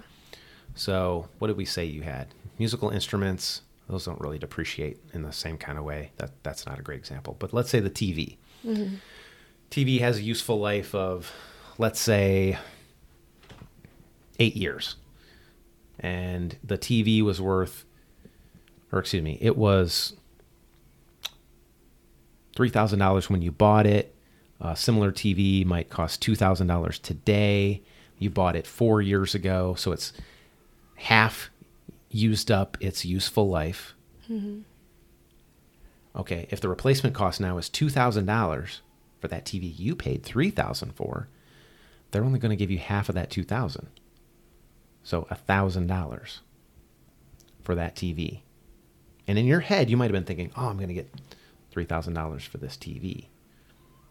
So, 0.75 1.29
what 1.39 1.47
did 1.47 1.57
we 1.57 1.65
say 1.65 1.85
you 1.85 2.01
had? 2.01 2.27
Musical 2.57 2.89
instruments, 2.89 3.61
those 3.87 4.05
don't 4.05 4.19
really 4.19 4.39
depreciate 4.39 4.97
in 5.13 5.21
the 5.21 5.31
same 5.31 5.57
kind 5.57 5.77
of 5.77 5.83
way. 5.83 6.11
That 6.17 6.31
that's 6.43 6.65
not 6.65 6.79
a 6.79 6.81
great 6.81 6.97
example. 6.99 7.35
But 7.37 7.53
let's 7.53 7.69
say 7.69 7.79
the 7.79 7.89
TV. 7.89 8.37
Hmm. 8.63 8.95
TV 9.69 9.99
has 9.99 10.17
a 10.17 10.21
useful 10.23 10.59
life 10.59 10.93
of 10.95 11.31
let's 11.77 11.99
say 11.99 12.57
8 14.39 14.55
years. 14.55 14.95
And 15.99 16.57
the 16.63 16.77
TV 16.77 17.21
was 17.21 17.39
worth 17.39 17.85
or 18.95 18.99
excuse 18.99 19.21
me, 19.21 19.37
it 19.41 19.57
was 19.57 20.13
$3,000 22.55 23.29
when 23.29 23.41
you 23.41 23.51
bought 23.51 23.85
it. 23.85 24.15
A 24.61 24.75
similar 24.75 25.11
TV 25.11 25.65
might 25.65 25.89
cost 25.89 26.25
$2,000 26.25 27.01
today. 27.01 27.83
You 28.17 28.29
bought 28.29 28.55
it 28.55 28.65
four 28.65 29.01
years 29.01 29.35
ago, 29.35 29.75
so 29.75 29.91
it's 29.91 30.13
half 30.95 31.49
used 32.09 32.49
up 32.49 32.77
its 32.79 33.03
useful 33.03 33.49
life. 33.49 33.93
Mm-hmm. 34.29 34.61
Okay, 36.15 36.47
if 36.49 36.61
the 36.61 36.69
replacement 36.69 37.13
cost 37.13 37.41
now 37.41 37.57
is 37.57 37.69
$2,000 37.69 38.79
for 39.19 39.27
that 39.27 39.43
TV 39.43 39.77
you 39.77 39.97
paid 39.97 40.23
$3,000 40.23 40.93
for, 40.93 41.27
they're 42.11 42.23
only 42.23 42.39
going 42.39 42.51
to 42.51 42.55
give 42.55 42.71
you 42.71 42.77
half 42.77 43.09
of 43.09 43.15
that 43.15 43.29
2000 43.29 43.89
So 45.03 45.27
$1,000 45.29 46.39
for 47.61 47.75
that 47.75 47.97
TV. 47.97 48.43
And 49.27 49.37
in 49.39 49.45
your 49.45 49.61
head, 49.61 49.89
you 49.89 49.97
might 49.97 50.05
have 50.05 50.13
been 50.13 50.23
thinking, 50.23 50.51
oh, 50.55 50.67
I'm 50.67 50.77
going 50.77 50.89
to 50.89 50.93
get 50.93 51.11
$3,000 51.73 52.41
for 52.41 52.57
this 52.57 52.77
TV. 52.77 53.25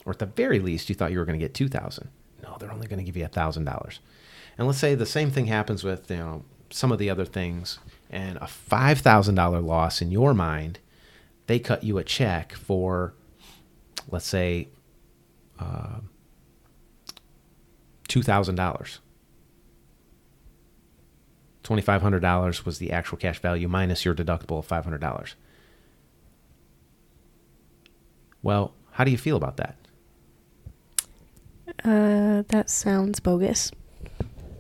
Or 0.05 0.13
at 0.13 0.19
the 0.19 0.27
very 0.27 0.59
least, 0.59 0.89
you 0.89 0.95
thought 0.95 1.13
you 1.13 1.19
were 1.19 1.25
going 1.25 1.39
to 1.39 1.45
get 1.45 1.55
2000 1.55 2.09
No, 2.43 2.57
they're 2.59 2.73
only 2.73 2.87
going 2.87 2.99
to 2.99 3.05
give 3.05 3.17
you 3.17 3.25
$1,000. 3.25 3.99
And 4.59 4.67
let's 4.67 4.79
say 4.79 4.95
the 4.95 5.07
same 5.07 5.31
thing 5.31 5.47
happens 5.47 5.83
with 5.83 6.11
you 6.11 6.17
know 6.17 6.45
some 6.71 6.93
of 6.93 6.99
the 6.99 7.11
other 7.11 7.25
things, 7.25 7.79
and 8.11 8.37
a 8.39 8.49
$5,000 8.71 9.65
loss 9.65 10.03
in 10.03 10.11
your 10.11 10.35
mind, 10.35 10.81
they 11.47 11.59
cut 11.59 11.85
you 11.85 11.99
a 11.99 12.05
check 12.05 12.53
for, 12.53 13.15
let's 14.11 14.27
say, 14.27 14.69
uh, 15.59 16.01
$2,000. 18.09 18.99
$2,500 21.65 22.65
was 22.65 22.79
the 22.79 22.93
actual 22.93 23.17
cash 23.19 23.41
value 23.41 23.69
minus 23.69 24.05
your 24.05 24.15
deductible 24.15 24.59
of 24.59 24.69
$500. 24.69 25.35
Well, 28.43 28.75
how 28.93 29.05
do 29.05 29.11
you 29.11 29.19
feel 29.19 29.37
about 29.37 29.57
that? 29.57 29.77
Uh, 31.83 32.43
that 32.49 32.69
sounds 32.69 33.19
bogus. 33.19 33.73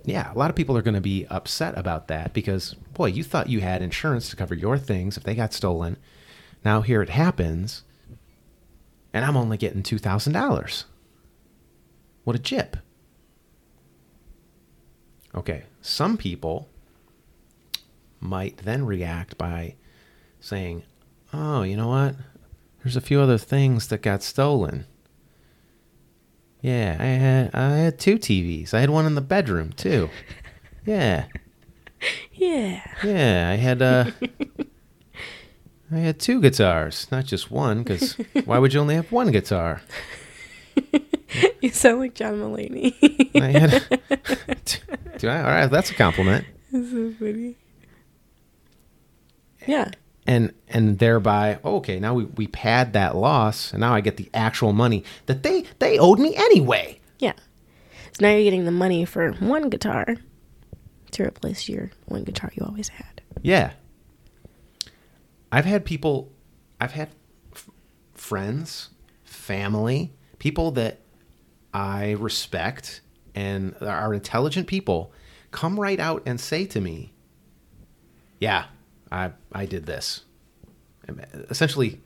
Yeah, 0.04 0.32
a 0.32 0.38
lot 0.38 0.50
of 0.50 0.56
people 0.56 0.76
are 0.76 0.82
going 0.82 0.94
to 0.94 1.00
be 1.00 1.26
upset 1.30 1.76
about 1.78 2.08
that 2.08 2.32
because, 2.32 2.74
boy, 2.94 3.06
you 3.06 3.22
thought 3.22 3.48
you 3.48 3.60
had 3.60 3.82
insurance 3.82 4.30
to 4.30 4.36
cover 4.36 4.54
your 4.54 4.78
things 4.78 5.16
if 5.16 5.22
they 5.22 5.34
got 5.34 5.52
stolen. 5.52 5.98
Now 6.64 6.80
here 6.80 7.02
it 7.02 7.10
happens, 7.10 7.84
and 9.12 9.24
I'm 9.24 9.36
only 9.36 9.56
getting 9.56 9.82
$2,000. 9.82 10.84
What 12.24 12.36
a 12.36 12.38
jip. 12.38 12.78
Okay, 15.34 15.64
some 15.82 16.16
people 16.16 16.68
might 18.24 18.56
then 18.58 18.84
react 18.86 19.38
by 19.38 19.76
saying, 20.40 20.82
oh, 21.32 21.62
you 21.62 21.76
know 21.76 21.88
what? 21.88 22.16
There's 22.82 22.96
a 22.96 23.00
few 23.00 23.20
other 23.20 23.38
things 23.38 23.88
that 23.88 24.02
got 24.02 24.22
stolen. 24.22 24.86
Yeah, 26.60 26.96
I 26.98 27.04
had 27.04 27.54
I 27.54 27.76
had 27.76 27.98
two 27.98 28.16
TVs. 28.18 28.72
I 28.74 28.80
had 28.80 28.90
one 28.90 29.06
in 29.06 29.14
the 29.14 29.20
bedroom 29.20 29.72
too. 29.72 30.10
Yeah, 30.86 31.24
Yeah. 32.32 32.82
yeah. 33.02 33.50
I 33.50 33.56
had 33.56 33.80
uh, 33.80 34.10
I 35.90 35.96
had 35.96 36.20
two 36.20 36.42
guitars, 36.42 37.06
not 37.10 37.24
just 37.24 37.50
one, 37.50 37.82
because 37.82 38.18
why 38.44 38.58
would 38.58 38.74
you 38.74 38.80
only 38.80 38.96
have 38.96 39.10
one 39.12 39.30
guitar? 39.30 39.80
You 41.60 41.70
sound 41.70 41.98
like 42.00 42.14
John 42.14 42.34
Mulaney. 42.34 42.94
I 43.34 43.58
had, 43.58 43.98
Do 45.18 45.28
I? 45.28 45.38
All 45.38 45.44
right, 45.46 45.66
that's 45.66 45.90
a 45.90 45.94
compliment. 45.94 46.44
That's 46.70 46.90
so 46.92 47.10
funny. 47.18 47.56
Yeah. 49.66 49.90
and 50.26 50.52
and 50.68 50.98
thereby 50.98 51.58
oh, 51.64 51.76
okay 51.76 51.98
now 52.00 52.14
we, 52.14 52.24
we 52.24 52.46
pad 52.46 52.92
that 52.94 53.14
loss 53.16 53.72
and 53.72 53.80
now 53.80 53.94
i 53.94 54.00
get 54.00 54.16
the 54.16 54.30
actual 54.34 54.72
money 54.72 55.04
that 55.26 55.42
they 55.42 55.64
they 55.78 55.98
owed 55.98 56.18
me 56.18 56.34
anyway 56.36 56.98
Yeah. 57.18 57.32
So 58.12 58.22
now 58.26 58.30
you're 58.30 58.44
getting 58.44 58.64
the 58.64 58.70
money 58.70 59.04
for 59.04 59.32
one 59.32 59.68
guitar 59.70 60.16
to 61.12 61.22
replace 61.22 61.68
your 61.68 61.90
one 62.06 62.22
guitar 62.24 62.50
you 62.54 62.64
always 62.64 62.88
had. 62.88 63.20
yeah 63.42 63.72
i've 65.52 65.64
had 65.64 65.84
people 65.84 66.32
i've 66.80 66.92
had 66.92 67.10
f- 67.52 67.70
friends 68.12 68.90
family 69.24 70.12
people 70.38 70.70
that 70.72 71.00
i 71.72 72.12
respect 72.12 73.00
and 73.34 73.74
are 73.80 74.14
intelligent 74.14 74.66
people 74.66 75.12
come 75.50 75.78
right 75.78 76.00
out 76.00 76.22
and 76.26 76.40
say 76.40 76.64
to 76.66 76.80
me 76.80 77.12
yeah 78.40 78.66
i 79.12 79.30
i 79.52 79.66
did 79.66 79.86
this 79.86 80.24
essentially 81.50 82.00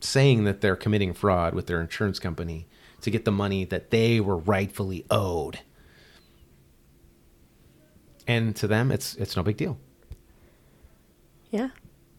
saying 0.00 0.44
that 0.44 0.60
they're 0.60 0.76
committing 0.76 1.12
fraud 1.12 1.54
with 1.54 1.66
their 1.66 1.80
insurance 1.80 2.18
company 2.18 2.66
to 3.00 3.10
get 3.10 3.24
the 3.24 3.32
money 3.32 3.64
that 3.64 3.90
they 3.90 4.20
were 4.20 4.36
rightfully 4.36 5.04
owed. 5.10 5.60
And 8.26 8.54
to 8.56 8.66
them 8.66 8.90
it's 8.92 9.14
it's 9.16 9.36
no 9.36 9.42
big 9.42 9.56
deal. 9.56 9.78
Yeah. 11.50 11.70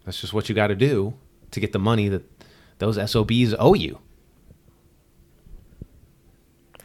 That's 0.06 0.20
just 0.20 0.34
what 0.34 0.50
you 0.50 0.56
got 0.56 0.68
to 0.68 0.76
do 0.76 1.14
to 1.52 1.60
get 1.60 1.72
the 1.72 1.80
money 1.80 2.10
that 2.10 2.24
those 2.80 2.96
SOBs 3.12 3.54
owe 3.60 3.74
you. 3.74 4.00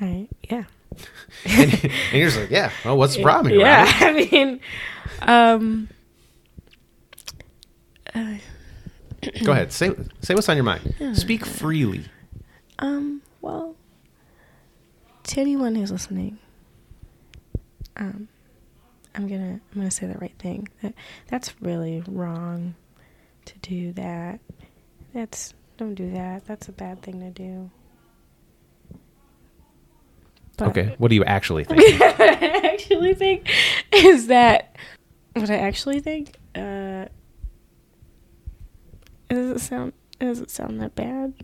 Right. 0.00 0.28
Yeah. 0.50 0.64
And, 1.46 1.72
and 1.72 2.12
you're 2.12 2.28
just 2.28 2.38
like, 2.38 2.50
yeah, 2.50 2.70
well, 2.84 2.96
what's 2.96 3.16
the 3.16 3.22
problem 3.28 3.52
here? 3.52 3.62
Yeah. 3.62 3.84
Robert? 3.84 3.96
I 4.00 4.30
mean, 4.30 4.60
um, 5.22 5.88
Go 8.14 9.52
ahead. 9.52 9.72
Say 9.72 9.90
say 10.20 10.34
what's 10.34 10.48
on 10.48 10.56
your 10.56 10.64
mind. 10.64 10.94
Speak 11.14 11.44
freely. 11.46 12.04
um, 12.78 13.22
well, 13.40 13.74
to 15.24 15.40
anyone 15.40 15.74
who's 15.74 15.90
listening, 15.90 16.38
um, 17.96 18.28
I'm 19.14 19.26
gonna 19.28 19.60
I'm 19.72 19.78
gonna 19.80 19.90
say 19.90 20.06
the 20.06 20.18
right 20.18 20.34
thing. 20.38 20.68
That 20.82 20.94
that's 21.28 21.60
really 21.60 22.02
wrong 22.06 22.74
to 23.46 23.58
do 23.60 23.92
that. 23.92 24.40
That's 25.12 25.54
don't 25.76 25.94
do 25.94 26.10
that. 26.12 26.44
That's 26.46 26.68
a 26.68 26.72
bad 26.72 27.02
thing 27.02 27.20
to 27.20 27.30
do. 27.30 27.70
But 30.56 30.68
Okay. 30.68 30.94
What 30.98 31.08
do 31.08 31.14
you 31.16 31.24
actually 31.24 31.64
think? 31.64 31.98
what 32.00 32.20
I 32.20 32.68
actually 32.72 33.14
think 33.14 33.50
is 33.92 34.28
that 34.28 34.76
what 35.34 35.50
I 35.50 35.56
actually 35.56 36.00
think. 36.00 36.36
Uh, 36.54 37.06
it 39.34 39.42
doesn't 39.42 39.58
sound. 39.60 39.92
It 40.20 40.24
doesn't 40.26 40.50
sound 40.50 40.80
that 40.80 40.94
bad. 40.94 41.34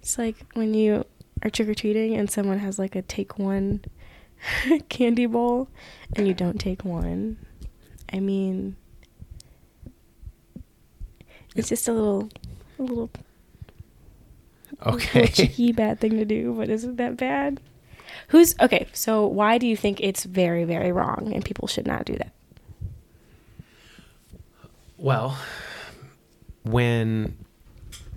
It's 0.00 0.18
like 0.18 0.36
when 0.54 0.74
you 0.74 1.04
are 1.42 1.50
trick 1.50 1.68
or 1.68 1.74
treating 1.74 2.14
and 2.14 2.30
someone 2.30 2.58
has 2.58 2.78
like 2.78 2.94
a 2.94 3.02
take 3.02 3.38
one 3.38 3.82
candy 4.88 5.26
bowl 5.26 5.68
and 6.14 6.26
you 6.28 6.34
don't 6.34 6.58
take 6.60 6.84
one. 6.84 7.38
I 8.12 8.20
mean, 8.20 8.76
it's 11.56 11.68
just 11.68 11.88
a 11.88 11.92
little, 11.92 12.28
a 12.78 12.82
little, 12.82 13.10
Okay. 14.86 15.20
little 15.22 15.34
cheeky 15.46 15.72
bad 15.72 16.00
thing 16.00 16.12
to 16.18 16.24
do, 16.24 16.54
but 16.56 16.68
isn't 16.68 16.96
that 16.96 17.16
bad? 17.16 17.60
Who's 18.28 18.54
okay? 18.60 18.86
So 18.92 19.26
why 19.26 19.58
do 19.58 19.66
you 19.66 19.76
think 19.76 20.00
it's 20.00 20.24
very, 20.24 20.64
very 20.64 20.92
wrong 20.92 21.32
and 21.34 21.44
people 21.44 21.66
should 21.68 21.86
not 21.86 22.04
do 22.04 22.16
that? 22.16 22.32
Well, 24.96 25.36
when 26.64 27.36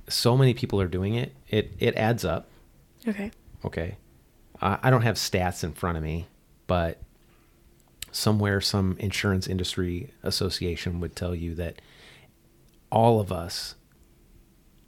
so 0.10 0.36
many 0.36 0.54
people 0.54 0.82
are 0.82 0.88
doing 0.88 1.14
it, 1.16 1.36
it 1.48 1.74
it 1.80 1.96
adds 1.96 2.26
up. 2.26 2.50
Okay. 3.08 3.32
Okay. 3.64 3.98
Uh, 4.62 4.78
I 4.82 4.90
don't 4.90 5.04
have 5.04 5.16
stats 5.16 5.64
in 5.64 5.74
front 5.74 5.98
of 5.98 6.04
me, 6.04 6.28
but 6.66 7.00
somewhere 8.12 8.60
some 8.60 8.96
insurance 9.00 9.48
industry 9.48 10.12
association 10.24 11.00
would 11.00 11.16
tell 11.16 11.36
you 11.36 11.54
that 11.56 11.82
all 12.92 13.20
of 13.20 13.32
us 13.32 13.76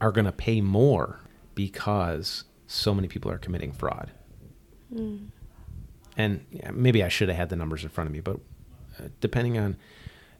are 0.01 0.11
going 0.11 0.25
to 0.25 0.31
pay 0.31 0.61
more 0.61 1.19
because 1.53 2.45
so 2.65 2.93
many 2.93 3.07
people 3.07 3.29
are 3.29 3.37
committing 3.37 3.71
fraud. 3.71 4.11
And 6.17 6.45
maybe 6.73 7.03
I 7.03 7.09
should 7.09 7.27
have 7.29 7.37
had 7.37 7.49
the 7.49 7.55
numbers 7.55 7.83
in 7.83 7.89
front 7.89 8.07
of 8.07 8.13
me, 8.13 8.21
but 8.21 8.37
uh, 8.99 9.09
depending 9.19 9.57
on 9.57 9.75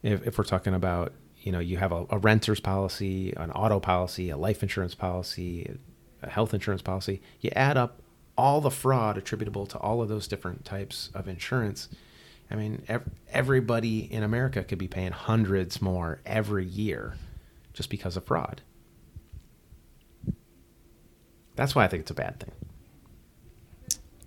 if, 0.02 0.26
if 0.26 0.38
we're 0.38 0.44
talking 0.44 0.74
about, 0.74 1.14
you 1.50 1.54
know, 1.54 1.58
you 1.58 1.78
have 1.78 1.92
a, 1.92 2.06
a 2.12 2.20
renter's 2.20 2.60
policy, 2.60 3.34
an 3.36 3.50
auto 3.50 3.80
policy, 3.80 4.30
a 4.30 4.38
life 4.38 4.62
insurance 4.62 4.94
policy, 4.94 5.80
a 6.22 6.30
health 6.30 6.54
insurance 6.54 6.84
policy, 6.84 7.24
you 7.42 7.50
add 7.56 7.76
up 7.76 8.04
all 8.38 8.62
the 8.62 8.70
fraud 8.70 9.18
attributable 9.18 9.66
to 9.66 9.76
all 9.80 10.00
of 10.00 10.10
those 10.10 10.28
different 10.28 10.64
types 10.64 11.10
of 11.16 11.28
insurance. 11.28 11.90
I 12.52 12.56
mean, 12.56 12.84
ev- 12.88 13.10
everybody 13.32 14.02
in 14.14 14.22
America 14.22 14.64
could 14.64 14.78
be 14.78 14.88
paying 14.88 15.12
hundreds 15.12 15.82
more 15.82 16.20
every 16.24 16.66
year 16.66 17.16
just 17.74 17.90
because 17.90 18.16
of 18.16 18.26
fraud. 18.26 18.62
That's 21.56 21.74
why 21.74 21.84
I 21.84 21.88
think 21.88 22.02
it's 22.02 22.12
a 22.12 22.14
bad 22.14 22.40
thing. 22.40 22.52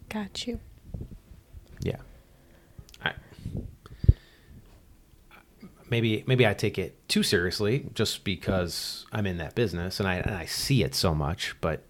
Got 0.09 0.45
you. 0.49 0.59
Yeah. 1.85 1.99
I, 3.05 3.13
maybe 5.93 6.25
maybe 6.27 6.47
I 6.47 6.55
take 6.55 6.79
it 6.79 7.07
too 7.07 7.23
seriously 7.23 7.87
just 7.93 8.25
because 8.25 9.05
I'm 9.13 9.27
in 9.27 9.37
that 9.37 9.55
business 9.55 10.01
and 10.01 10.09
I 10.09 10.15
and 10.17 10.35
I 10.35 10.47
see 10.47 10.83
it 10.83 10.95
so 10.95 11.15
much, 11.15 11.55
but 11.61 11.85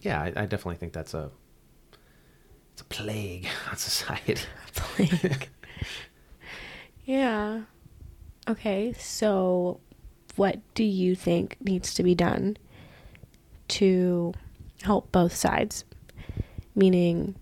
yeah, 0.00 0.20
I, 0.20 0.26
I 0.26 0.46
definitely 0.46 0.76
think 0.76 0.92
that's 0.92 1.14
a 1.14 1.30
it's 2.74 2.82
a 2.82 2.84
plague 2.84 3.48
on 3.70 3.76
society. 3.76 4.36
Plague. 4.74 5.48
yeah. 7.06 7.62
Okay, 8.46 8.92
so 8.98 9.80
what 10.36 10.60
do 10.74 10.84
you 10.84 11.14
think 11.14 11.56
needs 11.62 11.94
to 11.94 12.02
be 12.02 12.14
done 12.14 12.58
to 13.68 14.34
help 14.82 15.10
both 15.10 15.34
sides? 15.34 15.84
Meaning, 16.74 17.36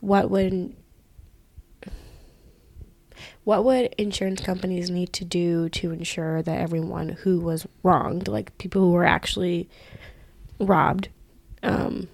what 0.00 0.30
would 0.30 0.74
what 3.44 3.64
would 3.64 3.94
insurance 3.98 4.40
companies 4.40 4.90
need 4.90 5.12
to 5.14 5.24
do 5.24 5.68
to 5.70 5.90
ensure 5.90 6.42
that 6.42 6.60
everyone 6.60 7.10
who 7.10 7.40
was 7.40 7.66
wronged, 7.82 8.28
like 8.28 8.56
people 8.58 8.80
who 8.82 8.92
were 8.92 9.04
actually 9.04 9.68
robbed, 10.60 11.08
um, 11.62 12.08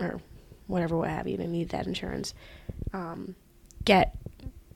or 0.00 0.20
whatever, 0.66 0.96
what 0.96 1.08
have 1.08 1.28
you, 1.28 1.36
to 1.36 1.46
need 1.46 1.68
that 1.68 1.86
insurance, 1.86 2.34
um, 2.92 3.36
get 3.84 4.16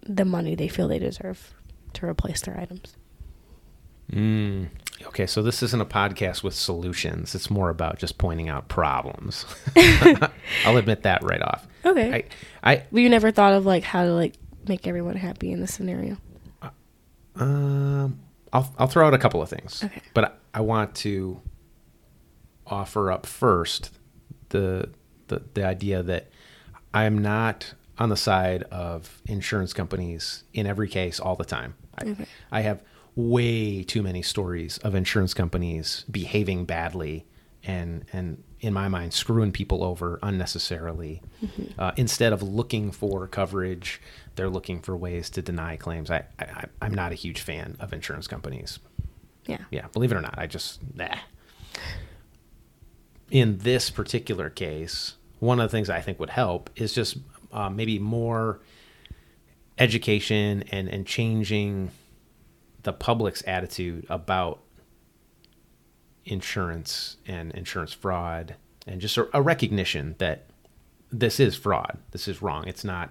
the 0.03 0.25
money 0.25 0.55
they 0.55 0.69
feel 0.69 0.89
they 0.89 0.99
deserve 0.99 1.53
to 1.95 2.07
replace 2.07 2.43
their 2.43 2.59
items. 2.59 2.97
Mm. 4.13 4.69
Okay, 5.07 5.27
so 5.27 5.43
this 5.43 5.63
isn't 5.63 5.81
a 5.81 5.87
podcast 5.87 6.43
with 6.43 6.55
solutions. 6.55 7.35
It's 7.35 7.51
more 7.51 7.71
about 7.71 7.99
just 7.99 8.19
pointing 8.19 8.49
out 8.49 8.69
problems. 8.69 9.45
I'll 10.65 10.77
admit 10.77 11.03
that 11.03 11.23
right 11.23 11.43
off. 11.43 11.67
Okay. 11.85 12.27
I, 12.63 12.73
I 12.73 12.83
But 12.91 13.01
you 13.01 13.09
never 13.09 13.31
thought 13.31 13.53
of 13.53 13.67
like 13.67 13.85
how 13.85 14.05
to 14.05 14.13
like 14.13 14.35
make 14.69 14.87
everyone 14.87 15.17
happy 15.17 15.53
in 15.53 15.61
this 15.61 15.75
scenario. 15.75 16.17
Um, 17.37 18.21
I'll 18.53 18.73
I'll 18.79 18.87
throw 18.89 19.07
out 19.07 19.15
a 19.15 19.19
couple 19.19 19.41
of 19.43 19.49
things. 19.49 19.83
Okay. 19.85 20.03
But 20.15 20.25
I, 20.55 20.59
I 20.59 20.61
want 20.63 20.95
to 20.97 21.41
offer 22.67 23.11
up 23.13 23.27
first 23.27 23.91
the 24.49 24.91
the 25.29 25.43
the 25.55 25.65
idea 25.65 26.03
that 26.03 26.31
I'm 26.93 27.19
not 27.19 27.75
on 27.99 28.09
the 28.09 28.17
side 28.17 28.63
of 28.65 29.23
insurance 29.27 29.73
companies 29.73 30.45
in 30.53 30.67
every 30.67 30.89
case 30.89 31.21
all 31.21 31.37
the 31.37 31.45
time. 31.45 31.75
I, 31.97 32.09
Okay. 32.09 32.27
I 32.51 32.61
have 32.63 32.83
way 33.17 33.83
too 33.83 34.03
many 34.03 34.23
stories 34.23 34.79
of 34.79 34.95
insurance 34.95 35.35
companies 35.35 36.05
behaving 36.11 36.65
badly 36.65 37.27
and 37.65 38.05
and 38.13 38.43
in 38.61 38.73
my 38.73 38.89
mind 38.89 39.13
screwing 39.13 39.53
people 39.53 39.83
over 39.85 40.19
unnecessarily 40.23 41.21
uh, 41.79 41.93
instead 41.97 42.33
of 42.33 42.43
looking 42.43 42.91
for 42.93 43.27
coverage 43.27 44.01
they're 44.37 44.49
looking 44.49 44.81
for 44.81 44.97
ways 44.97 45.29
to 45.31 45.43
deny 45.43 45.77
claims 45.77 46.11
I, 46.11 46.25
I 46.39 46.65
i'm 46.83 46.95
not 46.95 47.13
a 47.13 47.15
huge 47.17 47.41
fan 47.41 47.77
of 47.81 47.93
insurance 47.93 48.27
companies 48.27 48.79
Yeah. 49.47 49.59
yeah 49.71 49.87
believe 49.93 50.13
it 50.13 50.17
or 50.17 50.21
not 50.21 50.35
i 50.39 50.47
just 50.47 50.81
nah. 50.95 51.17
in 53.31 53.59
this 53.59 53.91
particular 53.91 54.51
case 54.51 55.15
one 55.41 55.61
of 55.61 55.71
the 55.71 55.77
things 55.77 55.91
i 55.91 56.01
think 56.01 56.19
would 56.21 56.31
help 56.31 56.71
is 56.77 56.93
just 56.93 57.19
uh, 57.53 57.69
maybe 57.71 57.99
more 57.99 58.61
education 59.79 60.65
and 60.71 60.89
and 60.89 61.07
changing 61.07 61.91
the 62.83 62.93
public's 62.93 63.43
attitude 63.47 64.07
about 64.09 64.61
insurance 66.31 67.17
and 67.27 67.53
insurance 67.53 67.93
fraud 67.93 68.55
and 68.87 69.01
just 69.01 69.17
a, 69.17 69.29
a 69.37 69.43
recognition 69.43 70.15
that 70.19 70.47
this 71.11 71.41
is 71.41 71.57
fraud. 71.57 71.99
This 72.11 72.29
is 72.29 72.43
wrong. 72.43 72.67
It's 72.67 72.85
not. 72.85 73.11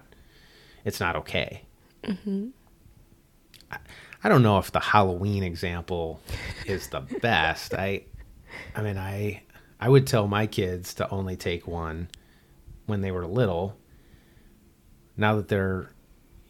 It's 0.84 1.00
not 1.00 1.16
okay. 1.16 1.62
Mm-hmm. 2.04 2.48
I, 3.70 3.78
I 4.24 4.28
don't 4.28 4.42
know 4.42 4.58
if 4.58 4.70
the 4.72 4.80
Halloween 4.80 5.42
example 5.42 6.20
is 6.66 6.88
the 6.88 7.00
best. 7.22 7.74
I, 7.74 8.04
I 8.74 8.82
mean, 8.82 8.96
I 8.96 9.42
I 9.80 9.88
would 9.88 10.06
tell 10.06 10.26
my 10.26 10.46
kids 10.46 10.94
to 10.94 11.10
only 11.10 11.36
take 11.36 11.66
one 11.66 12.08
when 12.86 13.00
they 13.00 13.10
were 13.10 13.26
little. 13.26 13.76
Now 15.16 15.36
that 15.36 15.48
they're, 15.48 15.90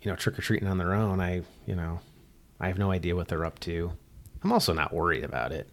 you 0.02 0.11
know, 0.11 0.16
trick 0.16 0.38
or 0.38 0.42
treating 0.42 0.68
on 0.68 0.78
their 0.78 0.94
own, 0.94 1.20
I, 1.20 1.42
you 1.66 1.74
know, 1.74 2.00
I 2.61 2.68
have 2.68 2.78
no 2.78 2.90
idea 2.90 3.16
what 3.16 3.28
they're 3.28 3.44
up 3.44 3.59
to. 3.61 3.92
I'm 4.42 4.52
also 4.52 4.72
not 4.72 4.92
worried 4.92 5.24
about 5.24 5.52
it. 5.52 5.68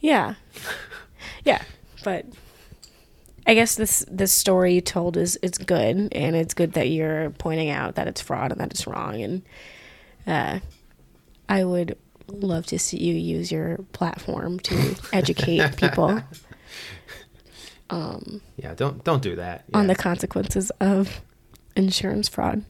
Yeah. 0.00 0.34
Yeah, 1.44 1.62
but 2.04 2.26
I 3.46 3.54
guess 3.54 3.74
this 3.76 4.04
this 4.10 4.32
story 4.32 4.74
you 4.74 4.80
told 4.80 5.16
is 5.16 5.38
it's 5.42 5.58
good, 5.58 5.96
and 6.12 6.36
it's 6.36 6.54
good 6.54 6.72
that 6.74 6.88
you're 6.88 7.30
pointing 7.30 7.70
out 7.70 7.94
that 7.96 8.06
it's 8.08 8.20
fraud 8.20 8.52
and 8.52 8.60
that 8.60 8.70
it's 8.70 8.86
wrong. 8.86 9.22
And 9.22 9.42
uh, 10.26 10.60
I 11.48 11.64
would 11.64 11.96
love 12.28 12.66
to 12.66 12.78
see 12.78 12.98
you 12.98 13.14
use 13.14 13.50
your 13.50 13.78
platform 13.92 14.60
to 14.60 14.94
educate 15.12 15.76
people 15.76 16.22
Yeah, 18.56 18.74
don't 18.76 19.02
don't 19.04 19.22
do 19.22 19.36
that. 19.36 19.64
on 19.74 19.86
the 19.86 19.94
consequences 19.94 20.70
of 20.80 21.20
insurance 21.76 22.28
fraud. 22.28 22.64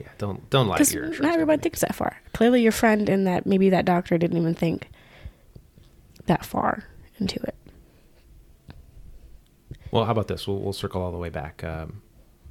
yeah, 0.00 0.08
don't 0.18 0.48
don't 0.50 0.66
lie 0.68 0.78
to 0.78 0.92
your 0.94 1.02
not 1.04 1.10
insurance 1.12 1.34
everybody 1.34 1.56
company. 1.56 1.62
thinks 1.62 1.80
that 1.80 1.94
far. 1.94 2.16
Clearly, 2.34 2.62
your 2.62 2.72
friend 2.72 3.08
and 3.08 3.26
that 3.26 3.46
maybe 3.46 3.70
that 3.70 3.84
doctor 3.84 4.18
didn't 4.18 4.36
even 4.36 4.54
think 4.54 4.88
that 6.26 6.44
far 6.44 6.84
into 7.18 7.40
it. 7.42 7.54
Well, 9.90 10.04
how 10.04 10.12
about 10.12 10.28
this? 10.28 10.46
We'll 10.46 10.58
we'll 10.58 10.72
circle 10.72 11.02
all 11.02 11.12
the 11.12 11.18
way 11.18 11.28
back. 11.30 11.62
Um, 11.64 12.02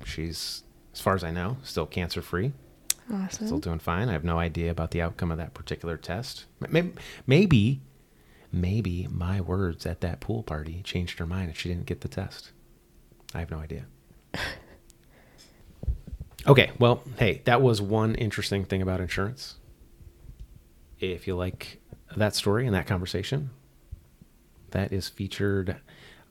she's, 0.03 0.63
as 0.93 1.01
far 1.01 1.15
as 1.15 1.23
I 1.23 1.31
know, 1.31 1.57
still 1.63 1.85
cancer 1.85 2.21
free. 2.21 2.53
Awesome. 3.13 3.45
still 3.45 3.59
doing 3.59 3.77
fine. 3.79 4.09
I 4.09 4.13
have 4.13 4.23
no 4.23 4.39
idea 4.39 4.71
about 4.71 4.89
the 4.89 5.01
outcome 5.01 5.29
of 5.31 5.38
that 5.38 5.53
particular 5.53 5.95
test. 5.95 6.45
Maybe, 6.59 6.93
maybe, 7.27 7.81
maybe 8.51 9.07
my 9.11 9.39
words 9.41 9.85
at 9.85 10.01
that 10.01 10.21
pool 10.21 10.41
party 10.41 10.81
changed 10.83 11.19
her 11.19 11.27
mind 11.27 11.49
and 11.49 11.55
she 11.55 11.69
didn't 11.69 11.85
get 11.85 12.01
the 12.01 12.07
test. 12.07 12.51
I 13.35 13.39
have 13.39 13.51
no 13.51 13.59
idea. 13.59 13.85
Okay, 16.47 16.71
well, 16.77 17.01
hey, 17.17 17.41
that 17.45 17.61
was 17.61 17.81
one 17.81 18.13
interesting 18.15 18.65
thing 18.65 18.81
about 18.83 19.01
insurance. 19.01 19.55
If 20.99 21.25
you 21.25 21.35
like 21.35 21.81
that 22.15 22.35
story 22.35 22.67
and 22.67 22.75
that 22.75 22.85
conversation, 22.85 23.49
that 24.75 24.91
is 24.91 25.07
featured 25.09 25.77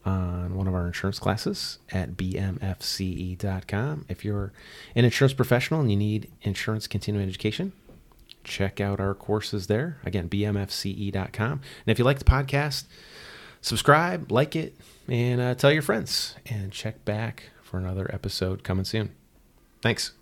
on 0.04 0.54
one 0.54 0.68
of 0.68 0.74
our 0.74 0.86
insurance 0.86 1.18
classes 1.18 1.78
at 1.90 2.10
bmfce.com. 2.10 4.04
If 4.08 4.24
you're 4.24 4.52
an 4.94 5.04
insurance 5.04 5.32
professional 5.32 5.80
and 5.80 5.90
you 5.90 5.96
need 5.96 6.30
insurance 6.42 6.86
continuing 6.86 7.26
education, 7.26 7.72
check 8.44 8.80
out 8.80 9.00
our 9.00 9.14
courses 9.14 9.66
there. 9.66 9.96
Again, 10.04 10.28
bmfce.com. 10.28 11.52
And 11.52 11.60
if 11.86 11.98
you 11.98 12.04
like 12.04 12.18
the 12.18 12.24
podcast, 12.26 12.84
subscribe, 13.62 14.30
like 14.30 14.54
it, 14.54 14.76
and 15.08 15.40
uh, 15.40 15.54
tell 15.54 15.72
your 15.72 15.82
friends. 15.82 16.34
And 16.46 16.70
check 16.70 17.04
back 17.06 17.50
for 17.62 17.78
another 17.78 18.10
episode 18.12 18.62
coming 18.62 18.84
soon. 18.84 19.14
Thanks. 19.80 20.12